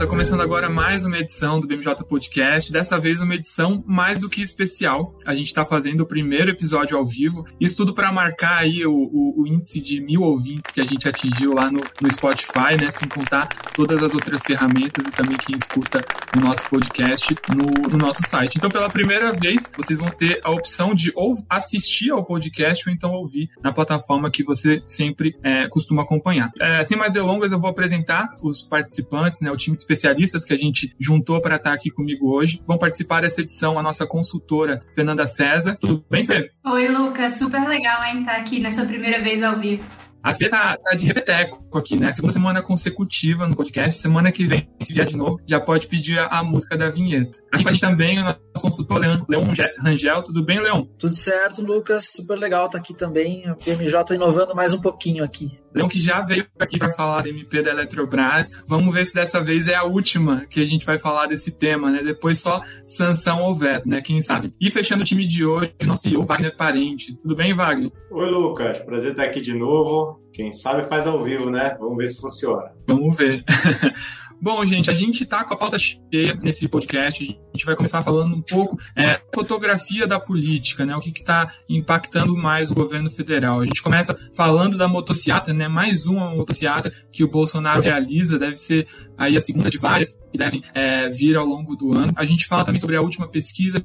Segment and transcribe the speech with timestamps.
[0.00, 2.72] Pessoal, tá começando agora mais uma edição do BMJ Podcast.
[2.72, 5.12] Dessa vez uma edição mais do que especial.
[5.26, 7.46] A gente tá fazendo o primeiro episódio ao vivo.
[7.60, 11.08] Isso tudo para marcar aí o, o, o, índice de mil ouvintes que a gente
[11.08, 12.90] atingiu lá no, no Spotify, né?
[12.90, 16.02] Sem contar todas as outras ferramentas e também quem escuta
[16.36, 18.56] o nosso podcast no, no nosso site.
[18.56, 22.94] Então, pela primeira vez, vocês vão ter a opção de ou assistir ao podcast ou
[22.94, 26.50] então ouvir na plataforma que você sempre é, costuma acompanhar.
[26.58, 30.54] É, sem mais delongas, eu vou apresentar os participantes né, o time de especialistas que
[30.54, 32.62] a gente juntou para estar aqui comigo hoje.
[32.66, 35.76] Vão participar dessa edição a nossa consultora Fernanda César.
[35.80, 36.52] Tudo bem, Fê?
[36.64, 37.34] Oi, Lucas.
[37.34, 39.84] Super legal hein, estar aqui nessa primeira vez ao vivo.
[40.22, 42.12] A Fê tá, tá, de repeteco aqui, né?
[42.12, 44.02] Segunda semana consecutiva no podcast.
[44.02, 47.38] Semana que vem, se vier de novo, já pode pedir a, a música da vinheta.
[47.52, 49.44] Aqui com a gente também o nosso consultor Leon, Leon
[49.82, 50.22] Rangel.
[50.22, 50.84] Tudo bem, Leon?
[50.98, 52.10] Tudo certo, Lucas.
[52.10, 53.46] Super legal estar tá aqui também.
[53.46, 55.58] A PMJ inovando mais um pouquinho aqui.
[55.74, 58.50] Leon que já veio aqui para falar da MP da Eletrobras.
[58.66, 61.90] Vamos ver se dessa vez é a última que a gente vai falar desse tema,
[61.90, 62.02] né?
[62.02, 64.00] Depois só sanção ou veto, né?
[64.00, 64.52] Quem sabe.
[64.60, 67.16] E fechando o time de hoje, nosso CEO Wagner Parente.
[67.22, 67.90] Tudo bem, Wagner?
[68.10, 68.80] Oi, Lucas.
[68.80, 70.09] Prazer estar aqui de novo.
[70.32, 71.76] Quem sabe faz ao vivo, né?
[71.78, 72.72] Vamos ver se funciona.
[72.86, 73.44] Vamos ver.
[74.42, 77.38] Bom, gente, a gente está com a pauta cheia nesse podcast.
[77.52, 80.94] A gente vai começar falando um pouco é, fotografia da política, né?
[80.96, 83.60] O que está impactando mais o governo federal.
[83.60, 85.66] A gente começa falando da motociata, né?
[85.66, 88.86] Mais uma motociata que o Bolsonaro realiza, deve ser
[89.18, 92.12] aí a segunda de várias que devem é, vir ao longo do ano.
[92.16, 93.84] A gente fala também sobre a última pesquisa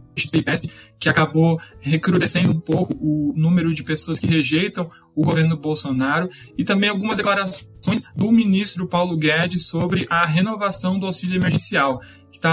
[0.99, 6.63] que acabou recrudescendo um pouco o número de pessoas que rejeitam o governo Bolsonaro e
[6.63, 11.99] também algumas declarações do ministro Paulo Guedes sobre a renovação do auxílio emergencial,
[12.39, 12.47] que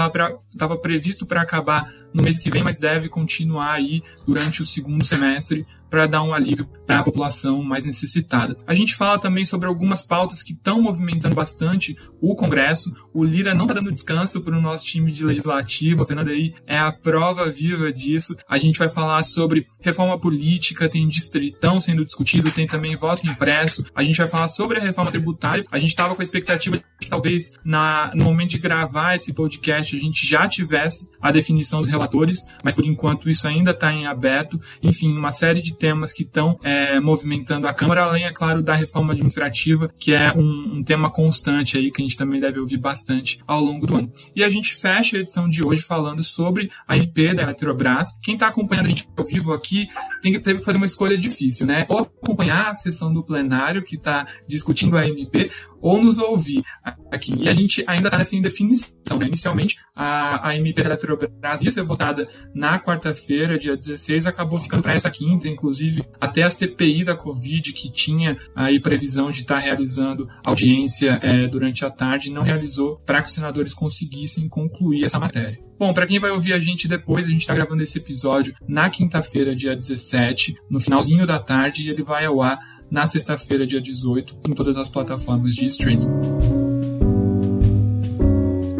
[0.53, 5.05] estava previsto para acabar no mês que vem, mas deve continuar aí durante o segundo
[5.05, 8.57] semestre para dar um alívio para a população mais necessitada.
[8.65, 12.91] A gente fala também sobre algumas pautas que estão movimentando bastante o Congresso.
[13.13, 16.01] O Lira não está dando descanso para o nosso time de legislativo.
[16.01, 18.35] A Fernanda aí é a prova viva disso.
[18.49, 23.85] A gente vai falar sobre reforma política, tem distritão sendo discutido, tem também voto impresso.
[23.93, 25.63] A gente vai falar sobre a reforma tributária.
[25.71, 29.31] A gente estava com a expectativa de que talvez na, no momento de gravar esse
[29.31, 33.93] podcast a gente já tivesse a definição dos relatores, mas por enquanto isso ainda está
[33.93, 34.59] em aberto.
[34.81, 38.73] Enfim, uma série de temas que estão é, movimentando a Câmara, além, é claro, da
[38.73, 42.77] reforma administrativa, que é um, um, tema constante aí que a gente também deve ouvir
[42.77, 44.09] bastante ao longo do ano.
[44.33, 48.17] E a gente fecha a edição de hoje falando sobre a IP da Eletrobras.
[48.21, 49.89] Quem está acompanhando a gente ao vivo aqui
[50.21, 51.85] tem teve que fazer uma escolha difícil, né?
[51.89, 55.51] Ou acompanhar a sessão do plenário que está discutindo a MP,
[55.83, 56.63] ou nos ouvir
[57.11, 57.33] aqui.
[57.37, 59.19] E a gente ainda está nessa indefinição.
[59.19, 59.27] Né?
[59.27, 64.81] Inicialmente, a, a MP da Eletrobras ia ser votada na quarta-feira, dia 16, acabou ficando
[64.81, 69.55] para essa quinta, inclusive até a CPI da Covid, que tinha aí previsão de estar
[69.55, 75.03] tá realizando audiência é, durante a tarde, não realizou para que os senadores conseguissem concluir
[75.03, 75.59] essa matéria.
[75.77, 78.89] Bom, para quem vai ouvir a gente depois, a gente está gravando esse episódio na
[78.89, 82.57] quinta-feira, dia 17, no finalzinho da tarde, e ele vai ao ar
[82.93, 86.11] na sexta-feira, dia 18, em todas as plataformas de streaming.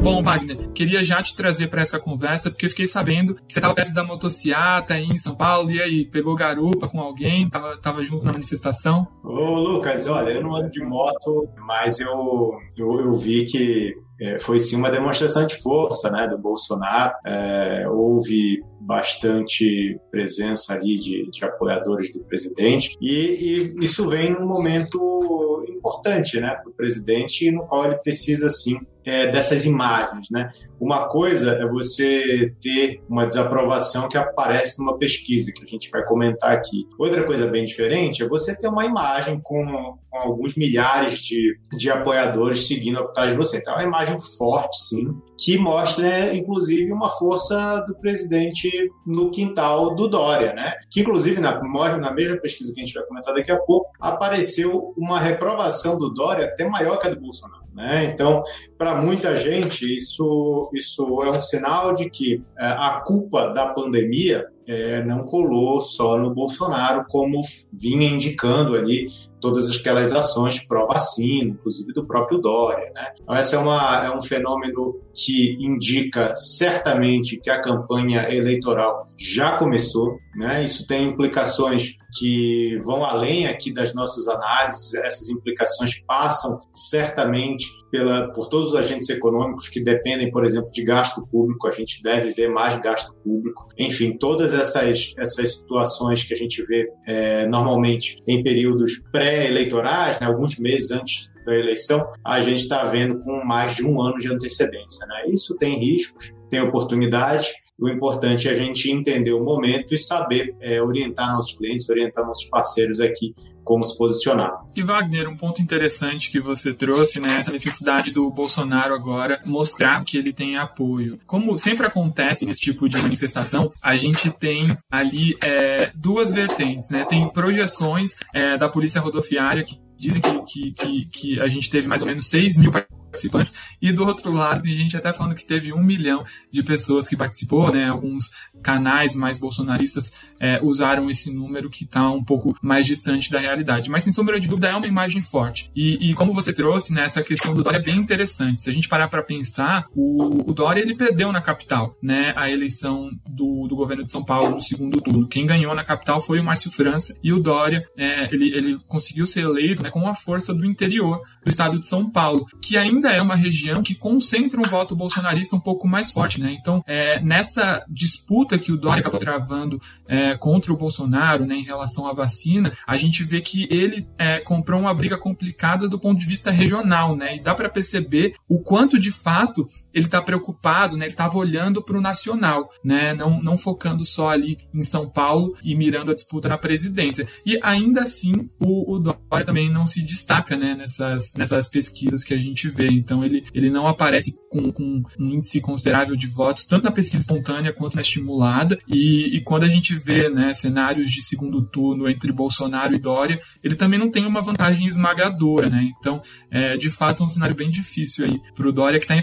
[0.03, 3.57] Bom, Wagner, queria já te trazer para essa conversa, porque eu fiquei sabendo que você
[3.57, 7.75] estava perto da motociata aí em São Paulo, e aí, pegou garupa com alguém, tava,
[7.81, 9.07] tava junto na manifestação?
[9.23, 14.37] Ô, Lucas, olha, eu não ando de moto, mas eu, eu, eu vi que é,
[14.37, 17.15] foi sim uma demonstração de força né, do Bolsonaro.
[17.25, 24.45] É, houve bastante presença ali de, de apoiadores do presidente e, e, isso vem num
[24.45, 30.29] momento importante né, para o presidente no qual ele precisa sim é, dessas imagens.
[30.29, 30.47] Né?
[30.79, 36.03] Uma coisa é você ter uma desaprovação que aparece numa pesquisa, que a gente vai
[36.03, 36.87] comentar aqui.
[36.97, 41.89] Outra coisa bem diferente é você ter uma imagem com, com alguns milhares de, de
[41.89, 43.57] apoiadores seguindo a vontade de você.
[43.57, 45.07] Então, é uma imagem forte, sim,
[45.39, 48.69] que mostra, inclusive, uma força do presidente
[49.07, 50.73] no quintal do Dória, né?
[50.91, 51.59] Que, inclusive, na,
[51.97, 56.13] na mesma pesquisa que a gente vai comentar daqui a pouco, apareceu uma reprovação do
[56.13, 57.63] Dória até maior que a do Bolsonaro.
[57.73, 58.05] Né?
[58.13, 58.43] Então,
[58.77, 64.45] para muita gente, isso, isso é um sinal de que é, a culpa da pandemia
[64.67, 67.41] é, não colou só no Bolsonaro, como
[67.79, 69.07] vinha indicando ali
[69.39, 72.89] todas aquelas ações pró-vacina, inclusive do próprio Dória.
[72.93, 73.07] Né?
[73.21, 79.57] Então, esse é, uma, é um fenômeno que indica certamente que a campanha eleitoral já
[79.57, 80.17] começou.
[80.37, 80.63] Né?
[80.63, 88.33] Isso tem implicações que vão além aqui das nossas análises, essas implicações passam certamente pela,
[88.33, 92.31] por todos os agentes econômicos que dependem, por exemplo, de gasto público, a gente deve
[92.31, 93.67] ver mais gasto público.
[93.77, 100.25] Enfim, todas essas, essas situações que a gente vê é, normalmente em períodos pré-eleitorais, né,
[100.25, 104.33] alguns meses antes da eleição, a gente está vendo com mais de um ano de
[104.33, 105.05] antecedência.
[105.05, 105.31] Né?
[105.31, 107.53] Isso tem riscos, tem oportunidades,
[107.83, 112.25] o importante é a gente entender o momento e saber é, orientar nossos clientes, orientar
[112.25, 114.53] nossos parceiros aqui como se posicionar.
[114.73, 120.01] E Wagner, um ponto interessante que você trouxe, né, essa necessidade do Bolsonaro agora mostrar
[120.05, 121.19] que ele tem apoio.
[121.25, 127.03] Como sempre acontece nesse tipo de manifestação, a gente tem ali é, duas vertentes, né?
[127.03, 131.85] Tem projeções é, da Polícia Rodoviária que dizem que, que, que, que a gente teve
[131.85, 132.71] mais ou menos 6 mil
[133.13, 133.53] participantes.
[133.81, 137.15] E do outro lado, a gente até falando que teve um milhão de pessoas que
[137.15, 137.89] participou, né?
[137.89, 138.31] Alguns
[138.61, 143.89] canais mais bolsonaristas é, usaram esse número que está um pouco mais distante da realidade.
[143.89, 145.69] Mas, sem sombra de dúvida, é uma imagem forte.
[145.75, 148.61] E, e como você trouxe, né, essa questão do Dória é bem interessante.
[148.61, 152.33] Se a gente parar para pensar, o, o, Dória ele perdeu na capital, né?
[152.35, 155.27] A eleição do, do governo de São Paulo no segundo turno.
[155.27, 159.25] Quem ganhou na capital foi o Márcio França e o Dória, é, ele, ele conseguiu
[159.25, 163.02] ser eleito né, com a força do interior do estado de São Paulo, que ainda
[163.03, 166.55] ainda é uma região que concentra um voto bolsonarista um pouco mais forte, né?
[166.59, 171.63] Então, é, nessa disputa que o Dória acabou travando é, contra o Bolsonaro, né, em
[171.63, 176.19] relação à vacina, a gente vê que ele é, comprou uma briga complicada do ponto
[176.19, 177.35] de vista regional, né?
[177.35, 181.05] E dá para perceber o quanto de fato ele está preocupado, né?
[181.05, 183.13] Ele estava olhando para o nacional, né?
[183.13, 187.27] Não, não focando só ali em São Paulo e mirando a disputa na presidência.
[187.45, 190.75] E ainda assim, o, o Dória também não se destaca, né?
[190.75, 192.87] Nessas, nessas pesquisas que a gente vê.
[192.87, 197.21] Então ele, ele não aparece com, com um índice considerável de votos, tanto na pesquisa
[197.21, 198.79] espontânea quanto na estimulada.
[198.87, 203.39] E, e quando a gente vê né, cenários de segundo turno entre Bolsonaro e Dória,
[203.63, 205.69] ele também não tem uma vantagem esmagadora.
[205.69, 205.91] Né?
[205.99, 209.15] Então, é, de fato, é um cenário bem difícil aí para o Dória, que está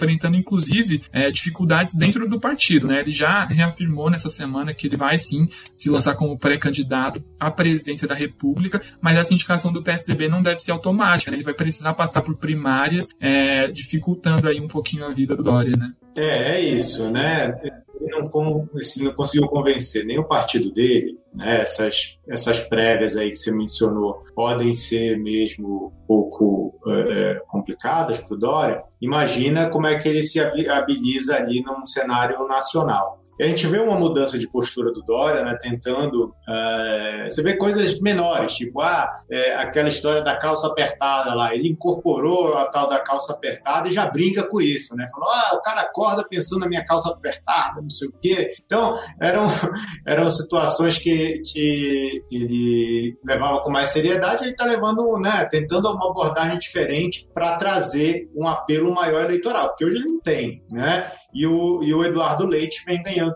[0.00, 2.86] enfrentando, inclusive, é, dificuldades dentro do partido.
[2.86, 3.00] Né?
[3.00, 8.08] Ele já reafirmou nessa semana que ele vai sim se lançar como pré-candidato à presidência
[8.08, 11.30] da República, mas essa indicação do PSDB não deve ser automática.
[11.30, 11.36] Né?
[11.36, 15.76] Ele vai precisar passar por primárias é, dificultando aí um pouquinho a vida do Dória,
[15.76, 15.92] né?
[16.16, 17.54] É, é isso, né?
[18.00, 21.60] Ele não, assim, não conseguiu convencer nem o partido dele, né?
[21.60, 28.34] Essas, essas prévias aí que você mencionou podem ser mesmo um pouco é, complicadas para
[28.34, 28.82] o Dória.
[29.00, 33.19] Imagina como é que ele se habiliza ali num cenário nacional.
[33.40, 36.34] E a gente vê uma mudança de postura do Dória, né, tentando.
[36.46, 41.54] É, você vê coisas menores, tipo, ah, é, aquela história da calça apertada lá.
[41.54, 45.06] Ele incorporou a tal da calça apertada e já brinca com isso, né?
[45.10, 48.52] Falou, ah, o cara acorda pensando na minha calça apertada, não sei o quê.
[48.62, 49.46] Então, eram,
[50.06, 56.10] eram situações que, que ele levava com mais seriedade, ele está levando, né, tentando uma
[56.10, 61.10] abordagem diferente para trazer um apelo maior eleitoral, porque hoje ele não tem, né?
[61.32, 63.29] E o, e o Eduardo Leite vem ganhando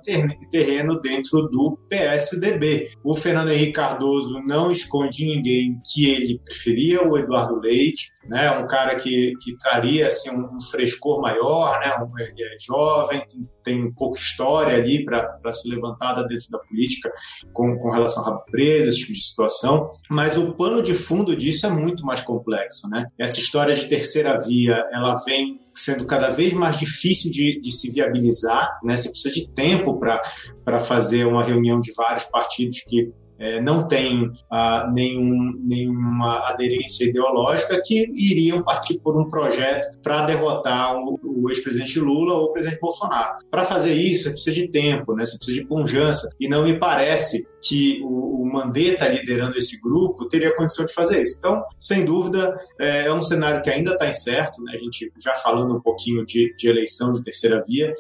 [0.50, 2.90] terreno dentro do PSDB.
[3.02, 8.50] O Fernando Henrique Cardoso não esconde ninguém que ele preferia o Eduardo Leite, né?
[8.52, 11.92] Um cara que, que traria assim um, frescor maior, né?
[12.02, 17.12] Um, ele é jovem, tem, tem pouca história ali para se levantada dentro da política
[17.52, 19.86] com, com relação a rabo preso, esse tipo de situação.
[20.10, 23.06] Mas o pano de fundo disso é muito mais complexo, né?
[23.18, 27.90] Essa história de terceira via, ela vem sendo cada vez mais difícil de, de se
[27.90, 28.96] viabilizar, né?
[28.96, 34.30] Você precisa de tempo para fazer uma reunião de vários partidos que é, não tem
[34.50, 41.50] ah, nenhum, nenhuma aderência ideológica que iriam partir por um projeto para derrotar o, o
[41.50, 43.36] ex-presidente Lula ou o presidente Bolsonaro.
[43.50, 45.24] Para fazer isso, você precisa de tempo, né?
[45.24, 50.28] você precisa de punjança, e não me parece que o, o Mandetta liderando esse grupo
[50.28, 51.36] teria condição de fazer isso.
[51.38, 54.72] Então, sem dúvida, é, é um cenário que ainda está incerto, né?
[54.74, 57.92] a gente já falando um pouquinho de, de eleição de terceira via,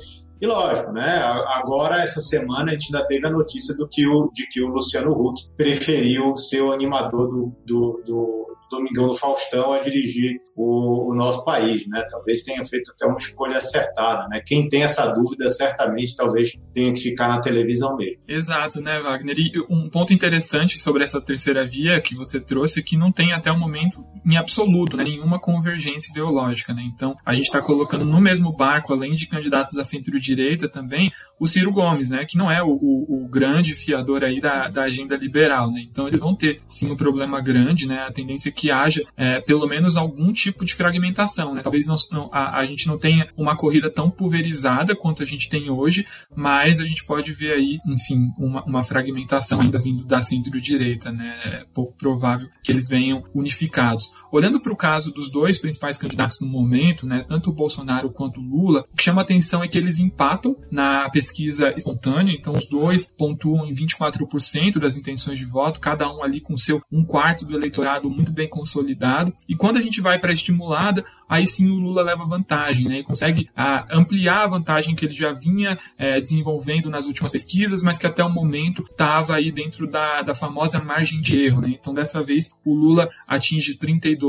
[0.44, 1.18] e lógico, né?
[1.48, 4.68] Agora, essa semana, a gente ainda teve a notícia do que o, de que o
[4.68, 11.12] Luciano Huck preferiu ser o animador do, do, do Domingão do Faustão a dirigir o,
[11.12, 12.04] o, nosso país, né?
[12.10, 14.40] Talvez tenha feito até uma escolha acertada, né?
[14.44, 18.22] Quem tem essa dúvida, certamente, talvez tenha que ficar na televisão mesmo.
[18.26, 19.36] Exato, né, Wagner?
[19.38, 23.32] E um ponto interessante sobre essa terceira via que você trouxe é que não tem
[23.32, 26.82] até o momento, em absoluto, né, nenhuma convergência ideológica, né?
[26.94, 31.46] Então, a gente está colocando no mesmo barco, além de candidatos da centro-direita também, o
[31.46, 32.24] Ciro Gomes, né?
[32.24, 35.80] Que não é o, o, o grande fiador aí da, da agenda liberal, né?
[35.80, 38.04] Então, eles vão ter, sim, um problema grande, né?
[38.06, 41.54] A tendência que haja é, pelo menos algum tipo de fragmentação.
[41.54, 41.62] Né?
[41.62, 45.70] Talvez não, a, a, gente não tenha uma corrida tão pulverizada quanto a gente tem
[45.70, 51.10] hoje, mas a gente pode ver aí, enfim, uma, uma fragmentação ainda vindo da centro-direita.
[51.10, 51.40] Né?
[51.44, 54.12] É pouco provável que eles venham unificados.
[54.34, 58.40] Olhando para o caso dos dois principais candidatos no momento, né, tanto o Bolsonaro quanto
[58.40, 62.68] o Lula, o que chama atenção é que eles empatam na pesquisa espontânea, então os
[62.68, 67.44] dois pontuam em 24% das intenções de voto, cada um ali com seu um quarto
[67.44, 69.32] do eleitorado muito bem consolidado.
[69.48, 72.98] E quando a gente vai para a estimulada, aí sim o Lula leva vantagem, né,
[72.98, 77.30] e consegue a, ah, ampliar a vantagem que ele já vinha é, desenvolvendo nas últimas
[77.30, 81.60] pesquisas, mas que até o momento estava aí dentro da, da famosa margem de erro.
[81.60, 81.76] Né?
[81.80, 84.23] Então dessa vez o Lula atinge 32%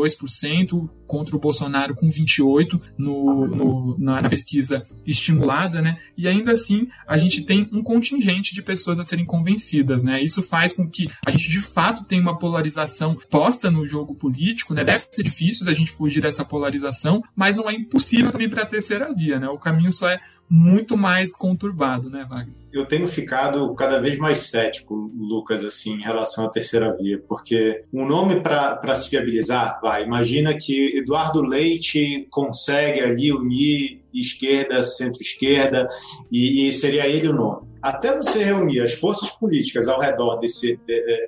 [1.07, 5.97] contra o Bolsonaro com 28% no, no, na pesquisa estimulada, né?
[6.17, 10.21] E ainda assim a gente tem um contingente de pessoas a serem convencidas, né?
[10.21, 14.73] Isso faz com que a gente de fato tenha uma polarização posta no jogo político,
[14.73, 14.83] né?
[14.83, 18.67] Deve ser difícil da gente fugir dessa polarização, mas não é impossível também para a
[18.67, 19.47] terceira via, né?
[19.47, 22.53] O caminho só é muito mais conturbado, né, Wagner?
[22.71, 27.83] Eu tenho ficado cada vez mais cético, Lucas, assim, em relação à terceira via, porque
[27.91, 35.87] um nome para se viabilizar, vai, imagina que Eduardo Leite consegue ali unir esquerda, centro-esquerda,
[36.31, 40.79] e, e seria ele o nome até você reunir as forças políticas ao redor desse,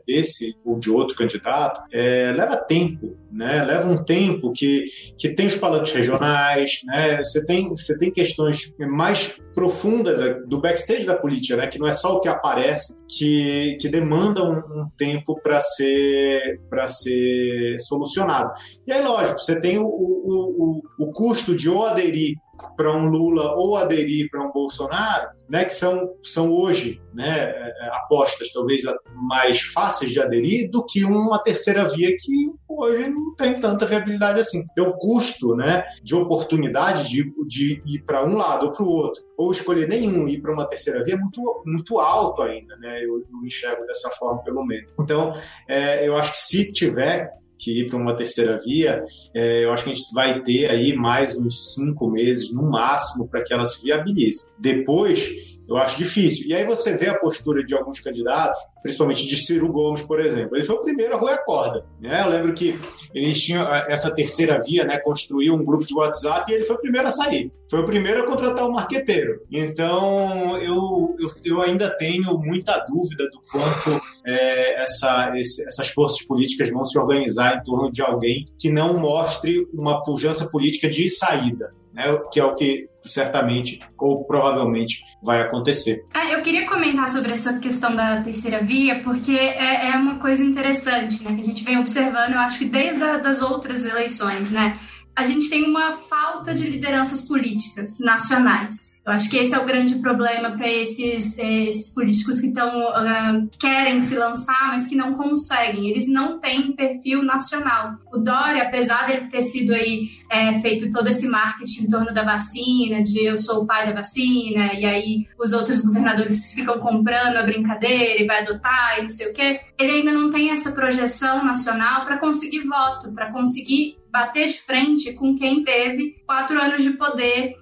[0.08, 3.64] desse ou de outro candidato, é, leva tempo, né?
[3.64, 7.18] Leva um tempo que, que tem os palanques regionais, né?
[7.18, 10.18] Você tem, você tem questões mais profundas
[10.48, 11.68] do backstage da política, né?
[11.68, 16.60] Que não é só o que aparece, que, que demanda um, um tempo para ser
[16.72, 18.50] para ser solucionado.
[18.88, 22.36] E aí, lógico, você tem o, o, o, o custo de ou aderir
[22.76, 27.90] para um Lula ou aderir para um Bolsonaro, né, que são, são hoje né, é,
[27.94, 28.82] apostas talvez
[29.14, 34.40] mais fáceis de aderir do que uma terceira via que hoje não tem tanta viabilidade
[34.40, 34.64] assim.
[34.72, 38.90] Então, o custo né, de oportunidade de, de ir para um lado ou para o
[38.90, 42.76] outro, ou escolher nenhum e ir para uma terceira via é muito, muito alto ainda.
[42.78, 44.94] Né, eu, eu enxergo dessa forma, pelo menos.
[45.00, 45.34] Então,
[45.68, 49.84] é, eu acho que se tiver que ir para uma terceira via, é, eu acho
[49.84, 53.66] que a gente vai ter aí mais uns cinco meses no máximo para que ela
[53.66, 54.54] se viabilize.
[54.60, 56.48] Depois, eu acho difícil.
[56.48, 60.56] E aí você vê a postura de alguns candidatos, principalmente de Ciro Gomes, por exemplo.
[60.56, 61.86] Ele foi o primeiro a roer a corda.
[62.00, 62.22] Né?
[62.24, 62.78] Eu lembro que
[63.14, 64.98] eles tinham ah, essa terceira via, né?
[65.00, 67.52] construiu um grupo de WhatsApp e ele foi o primeiro a sair.
[67.70, 69.42] Foi o primeiro a contratar o um marqueteiro.
[69.52, 76.26] Então, eu, eu, eu, ainda tenho muita dúvida do quanto é, essa, esse, essas forças
[76.26, 81.10] políticas vão se organizar em torno de alguém que não mostre uma pujança política de
[81.10, 86.06] saída né, que é o que certamente ou provavelmente vai acontecer.
[86.14, 90.44] Ah, eu queria comentar sobre essa questão da terceira via, porque é, é uma coisa
[90.44, 94.52] interessante, né, que a gente vem observando, eu acho que desde a, das outras eleições,
[94.52, 94.78] né,
[95.18, 99.02] a gente tem uma falta de lideranças políticas nacionais.
[99.04, 102.94] Eu acho que esse é o grande problema para esses, esses políticos que estão uh,
[102.94, 105.90] ah, querem se lançar, mas que não conseguem.
[105.90, 107.96] Eles não têm perfil nacional.
[108.14, 112.14] O Dória, apesar de ele ter sido aí é, feito todo esse marketing em torno
[112.14, 116.78] da vacina, de eu sou o pai da vacina, e aí os outros governadores ficam
[116.78, 120.52] comprando a brincadeira e vai adotar e não sei o quê, ele ainda não tem
[120.52, 126.60] essa projeção nacional para conseguir voto, para conseguir bater de frente com quem teve quatro
[126.62, 127.56] anos de poder,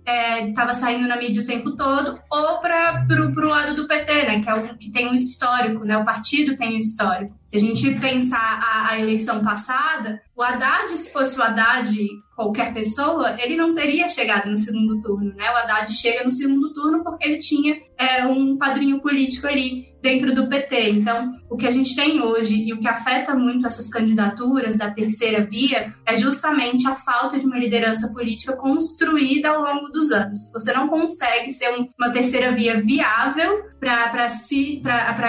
[0.48, 4.41] estava é, saindo na mídia o tempo todo, ou para o lado do PT, né,
[4.41, 7.36] que, é o, que tem um histórico, né, o partido tem um histórico.
[7.45, 11.95] Se a gente pensar a, a eleição passada, o Haddad, se fosse o Haddad
[12.36, 15.50] qualquer pessoa, ele não teria chegado no segundo turno, né?
[15.50, 20.36] O Haddad chega no segundo turno porque ele tinha é, um padrinho político ali dentro
[20.36, 20.89] do PT.
[20.89, 24.91] Então, o que a gente tem hoje e o que afeta muito essas candidaturas da
[24.91, 30.52] terceira via é justamente a falta de uma liderança política construída ao longo dos anos.
[30.54, 34.82] Você não consegue ser um, uma terceira via viável para si,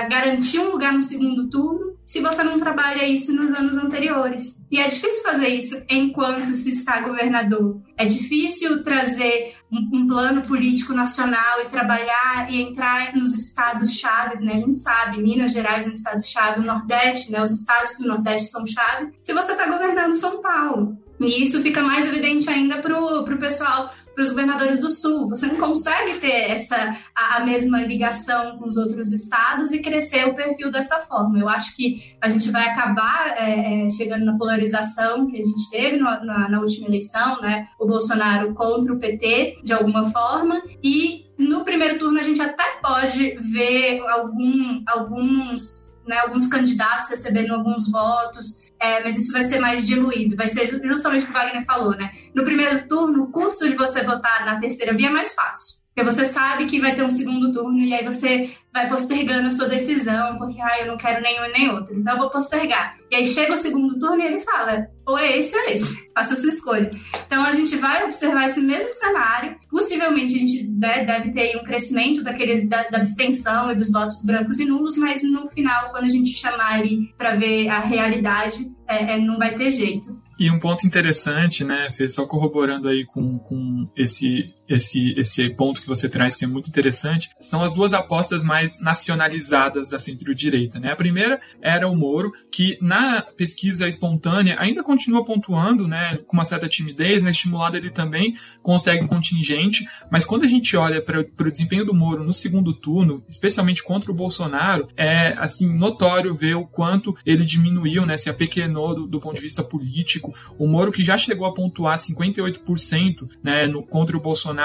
[0.09, 4.65] garantir um lugar no segundo turno se você não trabalha isso nos anos anteriores.
[4.71, 7.81] E é difícil fazer isso enquanto se está governador.
[7.97, 14.41] É difícil trazer um, um plano político nacional e trabalhar e entrar nos estados chaves,
[14.41, 14.55] né?
[14.55, 17.43] A gente sabe, Minas Gerais é um estado chave, o Nordeste, né?
[17.43, 19.13] Os estados do Nordeste são chave.
[19.21, 23.91] Se você está governando São Paulo, e isso fica mais evidente ainda para o pessoal
[24.17, 25.29] para os governadores do Sul.
[25.29, 30.27] Você não consegue ter essa a, a, mesma ligação com os outros estados e crescer
[30.27, 31.39] o perfil dessa forma.
[31.39, 35.71] Eu acho que a gente vai acabar é, é, chegando na polarização que a gente
[35.71, 37.69] teve no, na, na última eleição, né?
[37.79, 42.79] O Bolsonaro contra o PT, de alguma forma, e no primeiro turno a gente até
[42.81, 49.59] pode ver algum, alguns, né, alguns candidatos recebendo alguns votos é, mas isso vai ser
[49.59, 50.37] mais diluído.
[50.37, 52.13] Vai ser justamente o que o Wagner falou, né?
[52.35, 55.86] No primeiro turno, o custo de você votar na terceira via é mais fácil.
[55.97, 59.51] Porque você sabe que vai ter um segundo turno e aí você vai postergando a
[59.51, 62.99] sua decisão, porque ah, eu não quero nenhum nem outro, então eu vou postergar.
[63.11, 65.97] E aí chega o segundo turno e ele fala: ou é esse ou é esse,
[66.13, 66.91] faça a sua escolha.
[67.27, 69.57] Então a gente vai observar esse mesmo cenário.
[69.71, 74.61] Possivelmente a gente deve ter um crescimento daqueles da, da abstenção e dos votos brancos
[74.61, 79.15] e nulos, mas no final, quando a gente chamar ele para ver a realidade, é,
[79.15, 80.27] é, não vai ter jeito.
[80.39, 85.81] E um ponto interessante, né, Fê, só corroborando aí com, com esse, esse, esse ponto
[85.81, 90.79] que você traz, que é muito interessante, são as duas apostas mais nacionalizadas da centro-direita.
[90.79, 90.93] Né?
[90.93, 96.45] A primeira era o Moro, que na pesquisa espontânea ainda continua pontuando, né, com uma
[96.45, 101.51] certa timidez, né, estimulado ele também consegue contingente, mas quando a gente olha para o
[101.51, 106.67] desempenho do Moro no segundo turno, especialmente contra o Bolsonaro, é assim notório ver o
[106.67, 111.05] quanto ele diminuiu, né, se apequenou do, do ponto de vista político, o Moro, que
[111.05, 114.56] já chegou a pontuar 58% né, no, contra o Bolsonaro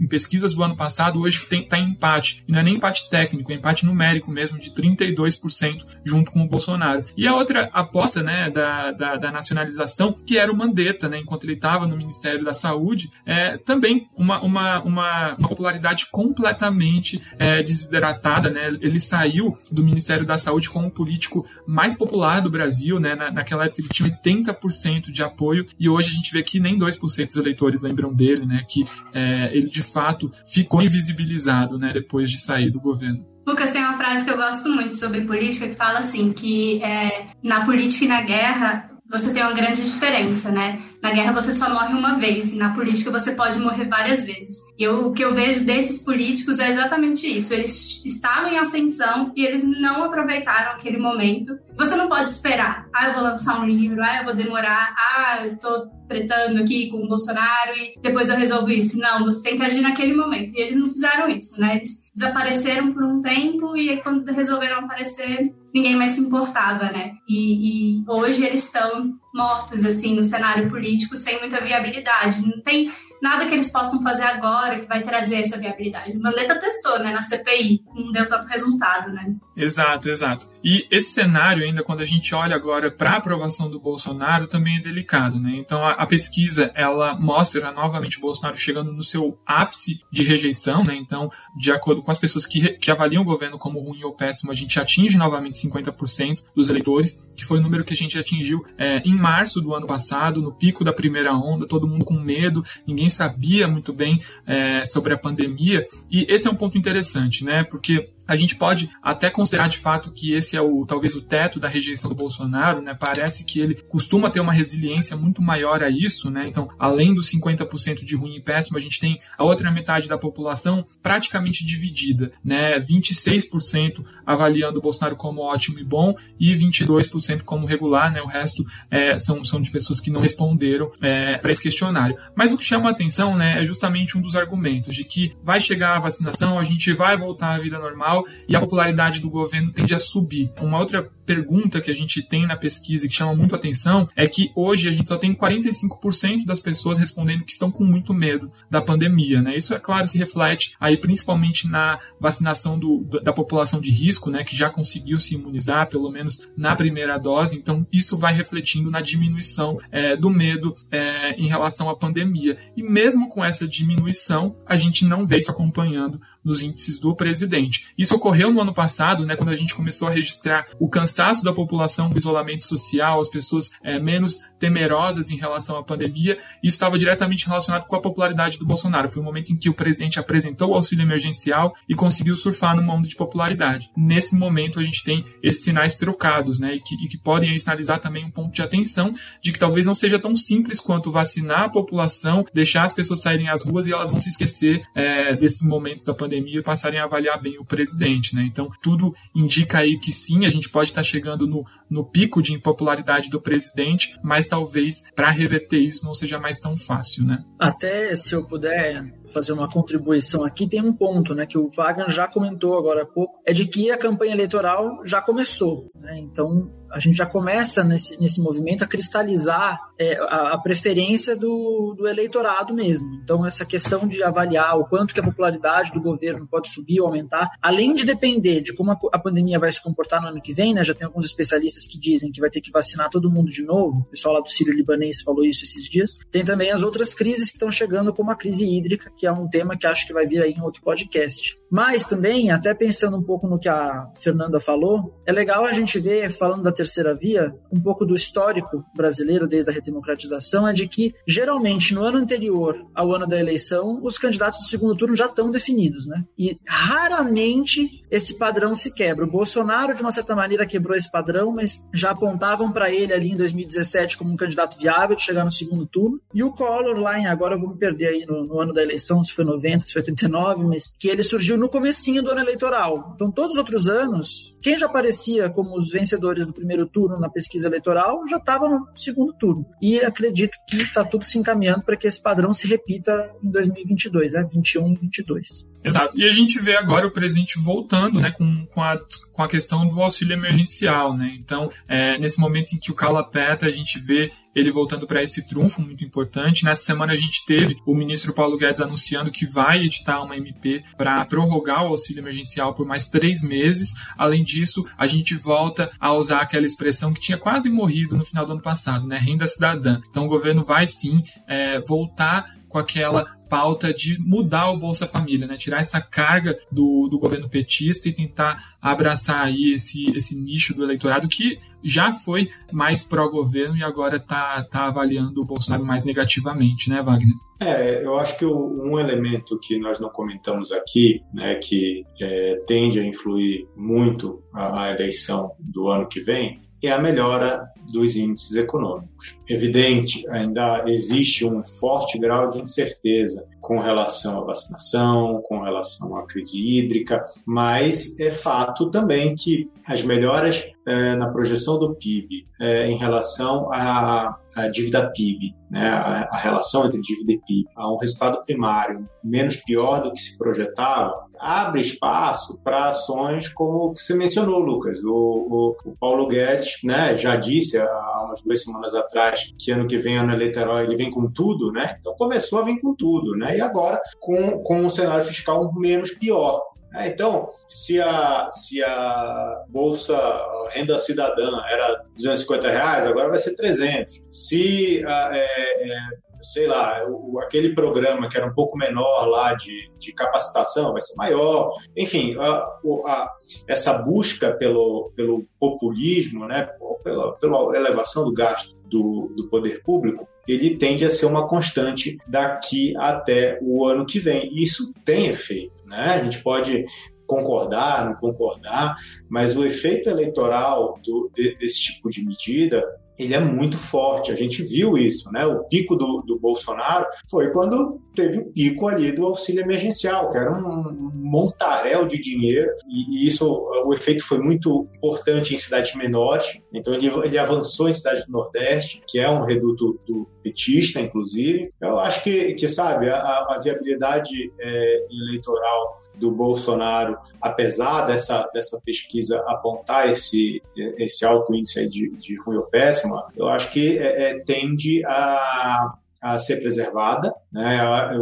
[0.00, 2.44] em pesquisas do ano passado, hoje está em empate.
[2.46, 6.48] E não é nem empate técnico, é empate numérico mesmo, de 32% junto com o
[6.48, 7.04] Bolsonaro.
[7.16, 11.44] E a outra aposta né, da, da, da nacionalização, que era o Mandetta, né, enquanto
[11.44, 17.62] ele estava no Ministério da Saúde, é também uma, uma, uma, uma popularidade completamente é,
[17.62, 18.50] desidratada.
[18.50, 18.68] Né?
[18.80, 22.98] Ele saiu do Ministério da Saúde como o político mais popular do Brasil.
[22.98, 23.14] Né?
[23.14, 26.78] Na, naquela época ele tinha 80% de apoio, e hoje a gente vê que nem
[26.78, 28.64] 2% dos eleitores lembram dele, né?
[28.68, 31.90] Que é, ele de fato ficou invisibilizado, né?
[31.92, 33.24] Depois de sair do governo.
[33.46, 37.26] Lucas tem uma frase que eu gosto muito sobre política que fala assim que é,
[37.42, 40.80] na política e na guerra você tem uma grande diferença, né?
[41.02, 44.58] Na guerra você só morre uma vez e na política você pode morrer várias vezes.
[44.78, 47.52] E eu, o que eu vejo desses políticos é exatamente isso.
[47.52, 51.58] Eles estavam em ascensão e eles não aproveitaram aquele momento.
[51.76, 52.86] Você não pode esperar.
[52.94, 54.00] Ah, eu vou lançar um livro.
[54.00, 54.94] Ah, eu vou demorar.
[54.96, 58.98] Ah, eu tô tretando aqui com o Bolsonaro e depois eu resolvo isso.
[58.98, 60.52] Não, você tem que agir naquele momento.
[60.56, 61.76] E eles não fizeram isso, né?
[61.76, 67.12] Eles desapareceram por um tempo e aí, quando resolveram aparecer, ninguém mais se importava, né?
[67.28, 72.46] E, e hoje eles estão mortos, assim, no cenário político sem muita viabilidade.
[72.46, 76.16] Não tem nada que eles possam fazer agora que vai trazer essa viabilidade.
[76.16, 79.34] O Mandetta testou, né, na CPI, não deu tanto resultado, né?
[79.56, 80.48] Exato, exato.
[80.64, 84.78] E esse cenário, ainda quando a gente olha agora para a aprovação do Bolsonaro, também
[84.78, 85.52] é delicado, né?
[85.54, 90.82] Então a, a, pesquisa ela mostra novamente o Bolsonaro chegando no seu ápice de rejeição,
[90.82, 90.94] né?
[90.94, 94.50] Então, de acordo com as pessoas que, que avaliam o governo como ruim ou péssimo,
[94.50, 98.64] a gente atinge novamente 50% dos eleitores, que foi o número que a gente atingiu
[98.78, 102.64] é, em março do ano passado, no pico da primeira onda, todo mundo com medo,
[102.86, 105.84] ninguém sabia muito bem é, sobre a pandemia.
[106.10, 107.62] E esse é um ponto interessante, né?
[107.62, 111.58] Porque a gente pode até considerar de fato que esse é o talvez o teto
[111.58, 112.94] da rejeição do Bolsonaro, né?
[112.94, 116.46] Parece que ele costuma ter uma resiliência muito maior a isso, né?
[116.46, 120.18] Então, além dos 50% de ruim e péssimo, a gente tem a outra metade da
[120.18, 122.78] população praticamente dividida, né?
[122.80, 128.22] 26% avaliando o Bolsonaro como ótimo e bom e 22% como regular, né?
[128.22, 132.16] O resto é, são, são de pessoas que não responderam é, para esse questionário.
[132.34, 135.60] Mas o que chama a atenção, né, é justamente um dos argumentos de que vai
[135.60, 139.72] chegar a vacinação, a gente vai voltar à vida normal e a popularidade do governo
[139.72, 140.50] tende a subir.
[140.60, 144.50] Uma outra pergunta que a gente tem na pesquisa que chama muito atenção é que
[144.56, 148.82] hoje a gente só tem 45% das pessoas respondendo que estão com muito medo da
[148.82, 149.56] pandemia, né?
[149.56, 154.42] Isso é claro se reflete aí principalmente na vacinação do, da população de risco, né,
[154.42, 157.56] que já conseguiu se imunizar pelo menos na primeira dose.
[157.56, 162.58] Então isso vai refletindo na diminuição é, do medo é, em relação à pandemia.
[162.76, 167.86] E mesmo com essa diminuição, a gente não vê isso acompanhando nos índices do presidente.
[167.96, 171.52] Isso ocorreu no ano passado, né, quando a gente começou a registrar o cansaço da
[171.52, 176.38] população com isolamento social, as pessoas é, menos temerosas em relação à pandemia.
[176.62, 179.08] Isso estava diretamente relacionado com a popularidade do Bolsonaro.
[179.08, 182.82] Foi o momento em que o presidente apresentou o auxílio emergencial e conseguiu surfar no
[182.82, 183.90] mundo de popularidade.
[183.96, 188.00] Nesse momento, a gente tem esses sinais trocados, né, e que, e que podem sinalizar
[188.00, 191.68] também um ponto de atenção de que talvez não seja tão simples quanto vacinar a
[191.68, 196.04] população, deixar as pessoas saírem às ruas e elas vão se esquecer é, desses momentos
[196.04, 198.46] da pandemia pandemia passarem a avaliar bem o presidente, né?
[198.46, 202.54] Então, tudo indica aí que sim, a gente pode estar chegando no, no pico de
[202.54, 207.44] impopularidade do presidente, mas talvez para reverter isso não seja mais tão fácil, né?
[207.58, 212.08] Até se eu puder fazer uma contribuição aqui, tem um ponto, né, que o Wagner
[212.08, 216.18] já comentou agora há pouco, é de que a campanha eleitoral já começou, né?
[216.18, 221.94] Então, a gente já começa nesse, nesse movimento a cristalizar é, a, a, preferência do,
[221.96, 223.20] do eleitorado mesmo.
[223.22, 227.06] Então, essa questão de avaliar o quanto que a popularidade do governo pode subir ou
[227.06, 230.52] aumentar, a, além de depender de como a pandemia vai se comportar no ano que
[230.52, 233.50] vem, né, já tem alguns especialistas que dizem que vai ter que vacinar todo mundo
[233.50, 236.82] de novo, o pessoal lá do Sírio Libanês falou isso esses dias, tem também as
[236.82, 240.06] outras crises que estão chegando, como a crise hídrica, que é um tema que acho
[240.06, 241.59] que vai vir aí em outro podcast.
[241.70, 246.00] Mas também, até pensando um pouco no que a Fernanda falou, é legal a gente
[246.00, 250.88] ver, falando da terceira via, um pouco do histórico brasileiro desde a redemocratização, é de
[250.88, 255.26] que, geralmente, no ano anterior ao ano da eleição, os candidatos do segundo turno já
[255.26, 256.24] estão definidos, né?
[256.36, 259.24] E raramente esse padrão se quebra.
[259.24, 263.30] O Bolsonaro, de uma certa maneira, quebrou esse padrão, mas já apontavam para ele ali
[263.30, 266.20] em 2017 como um candidato viável de chegar no segundo turno.
[266.34, 268.82] E o Collor, lá em agora, eu vou me perder aí no, no ano da
[268.82, 272.40] eleição, se foi 90, se foi 89, mas que ele surgiu no comecinho do ano
[272.40, 273.12] eleitoral.
[273.14, 277.28] Então, todos os outros anos, quem já aparecia como os vencedores do primeiro turno na
[277.28, 279.66] pesquisa eleitoral já estava no segundo turno.
[279.80, 284.32] E acredito que está tudo se encaminhando para que esse padrão se repita em 2022,
[284.32, 284.48] né?
[284.50, 285.69] 21 e 22.
[285.82, 286.18] Exato.
[286.18, 288.98] E a gente vê agora o presidente voltando né, com, com, a,
[289.32, 291.16] com a questão do auxílio emergencial.
[291.16, 291.36] Né?
[291.38, 295.22] Então, é, nesse momento em que o cala peta, a gente vê ele voltando para
[295.22, 296.64] esse trunfo muito importante.
[296.64, 300.82] Nessa semana a gente teve o ministro Paulo Guedes anunciando que vai editar uma MP
[300.96, 303.92] para prorrogar o auxílio emergencial por mais três meses.
[304.18, 308.44] Além disso, a gente volta a usar aquela expressão que tinha quase morrido no final
[308.44, 309.18] do ano passado, né?
[309.18, 310.00] Renda cidadã.
[310.10, 315.46] Então o governo vai sim é, voltar com aquela pauta de mudar o Bolsa Família,
[315.46, 315.56] né?
[315.56, 320.84] Tirar essa carga do, do governo petista e tentar abraçar aí esse, esse nicho do
[320.84, 326.88] eleitorado que já foi mais pró-governo e agora está tá avaliando o Bolsonaro mais negativamente,
[326.88, 327.34] né, Wagner?
[327.60, 333.00] É, eu acho que um elemento que nós não comentamos aqui, né, que é, tende
[333.00, 338.56] a influir muito a, a eleição do ano que vem, é a melhora dos índices
[338.56, 339.38] econômicos.
[339.50, 346.24] Evidente, ainda existe um forte grau de incerteza com relação à vacinação, com relação à
[346.24, 352.86] crise hídrica, mas é fato também que as melhoras é, na projeção do PIB é,
[352.86, 357.92] em relação à, à dívida PIB, né, a, a, relação entre dívida e PIB, a
[357.92, 363.92] um resultado primário menos pior do que se projetava, abre espaço para ações como o
[363.92, 365.02] que você mencionou, Lucas.
[365.04, 369.86] O, o, o Paulo Guedes né, já disse há umas duas semanas atrás que ano
[369.86, 371.96] que vem, ano eleitoral, ele vem com tudo, né?
[372.00, 373.56] Então começou a vir com tudo, né?
[373.56, 376.60] E agora com, com um cenário fiscal menos pior.
[376.94, 383.38] É, então, se a, se a bolsa a renda cidadã era 250 reais, agora vai
[383.38, 384.24] ser 300.
[384.28, 385.96] Se a, é, é,
[386.42, 391.00] sei lá, o, aquele programa que era um pouco menor lá de, de capacitação vai
[391.00, 391.72] ser maior.
[391.96, 392.64] Enfim, a,
[393.06, 393.28] a,
[393.68, 396.68] essa busca pelo, pelo populismo, né,
[397.04, 402.18] pela, pela elevação do gasto do, do poder público, ele tende a ser uma constante
[402.26, 404.50] daqui até o ano que vem.
[404.52, 406.14] Isso tem efeito, né?
[406.20, 406.84] A gente pode
[407.26, 408.96] concordar, não concordar,
[409.28, 412.84] mas o efeito eleitoral do, de, desse tipo de medida
[413.20, 414.32] ele é muito forte.
[414.32, 415.46] A gente viu isso, né?
[415.46, 420.38] O pico do, do Bolsonaro foi quando teve o pico ali do auxílio emergencial, que
[420.38, 423.46] era um montaréu de dinheiro, e, e isso,
[423.84, 426.60] o efeito foi muito importante em cidades menores.
[426.72, 431.70] Então, ele, ele avançou em cidades do Nordeste, que é um reduto do petista, inclusive.
[431.80, 438.80] Eu acho que, que sabe, a, a viabilidade é, eleitoral do Bolsonaro, apesar dessa, dessa
[438.84, 444.30] pesquisa apontar esse, esse alto índice de, de ruim ou péssimo, eu acho que é,
[444.30, 448.12] é, tende a, a ser preservada, né, a,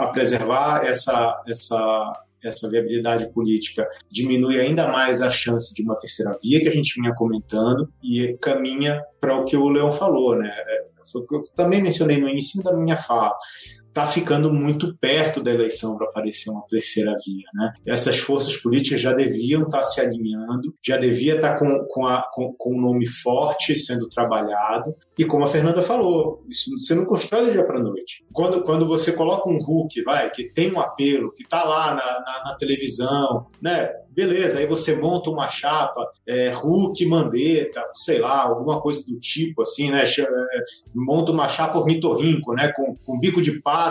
[0.00, 6.34] a preservar essa, essa, essa viabilidade política diminui ainda mais a chance de uma terceira
[6.42, 10.48] via que a gente vinha comentando e caminha para o que o Leão falou, né?
[10.48, 13.34] É, eu também mencionei no início da minha fala
[14.00, 17.44] está ficando muito perto da eleição para aparecer uma terceira via.
[17.54, 17.72] Né?
[17.86, 22.06] Essas forças políticas já deviam estar tá se alinhando, já devia estar tá com, com,
[22.32, 24.94] com, com um nome forte sendo trabalhado.
[25.18, 28.24] E como a Fernanda falou, isso você não constrói do dia para noite.
[28.32, 32.20] Quando, quando você coloca um Hulk, vai, que tem um apelo, que está lá na,
[32.20, 33.90] na, na televisão, né?
[34.12, 39.62] Beleza, aí você monta uma chapa, é, Hulk, Mandetta, sei lá, alguma coisa do tipo,
[39.62, 40.02] assim, né?
[40.02, 42.72] É, monta uma chapa ornitorrinco, né?
[42.74, 43.89] Com, com bico de pato,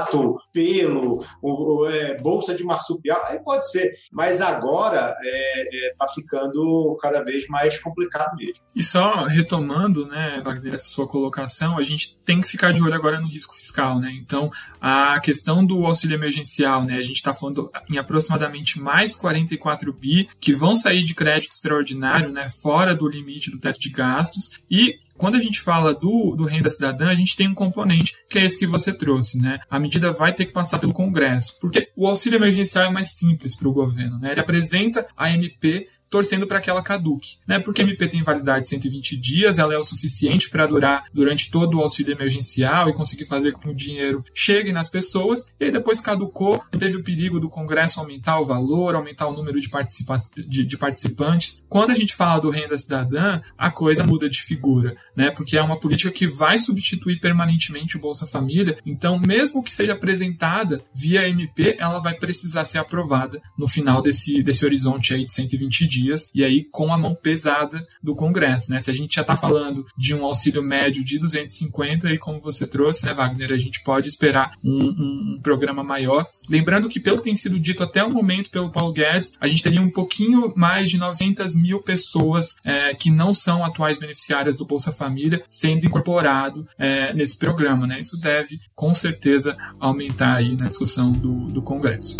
[0.51, 3.93] pelo, o, é, bolsa de marsupial, aí pode ser.
[4.11, 8.63] Mas agora é, é, tá ficando cada vez mais complicado mesmo.
[8.75, 10.41] E só retomando, né,
[10.73, 14.11] essa sua colocação, a gente tem que ficar de olho agora no risco fiscal, né?
[14.13, 16.97] Então, a questão do auxílio emergencial, né?
[16.97, 22.29] A gente está falando em aproximadamente mais 44 bi que vão sair de crédito extraordinário,
[22.29, 26.45] né, fora do limite do teto de gastos, e quando a gente fala do, do
[26.45, 29.59] renda cidadã, a gente tem um componente que é esse que você trouxe, né?
[29.69, 33.53] A medida vai ter que passar pelo Congresso, porque o auxílio emergencial é mais simples
[33.53, 34.31] para o governo, né?
[34.31, 37.59] Ele apresenta a MP torcendo para que ela caduque, né?
[37.59, 41.51] Porque a MP tem validade de 120 dias, ela é o suficiente para durar durante
[41.51, 45.65] todo o auxílio emergencial e conseguir fazer com que o dinheiro chegue nas pessoas, e
[45.65, 49.69] aí depois caducou, teve o perigo do Congresso aumentar o valor, aumentar o número de,
[49.69, 51.61] participa de, de participantes.
[51.69, 55.29] Quando a gente fala do renda cidadã, a coisa muda de figura, né?
[55.29, 59.93] Porque é uma política que vai substituir permanentemente o Bolsa Família, então mesmo que seja
[59.93, 65.33] apresentada via MP, ela vai precisar ser aprovada no final desse, desse horizonte aí de
[65.33, 68.81] 120 dias dias, e aí com a mão pesada do Congresso, né?
[68.81, 72.65] Se a gente já está falando de um auxílio médio de 250, e como você
[72.65, 76.25] trouxe, né, Wagner, a gente pode esperar um, um, um programa maior.
[76.49, 79.63] Lembrando que, pelo que tem sido dito até o momento pelo Paulo Guedes, a gente
[79.63, 84.65] teria um pouquinho mais de 900 mil pessoas é, que não são atuais beneficiárias do
[84.65, 87.99] Bolsa Família sendo incorporado é, nesse programa, né?
[87.99, 92.15] Isso deve, com certeza, aumentar aí na discussão do, do Congresso.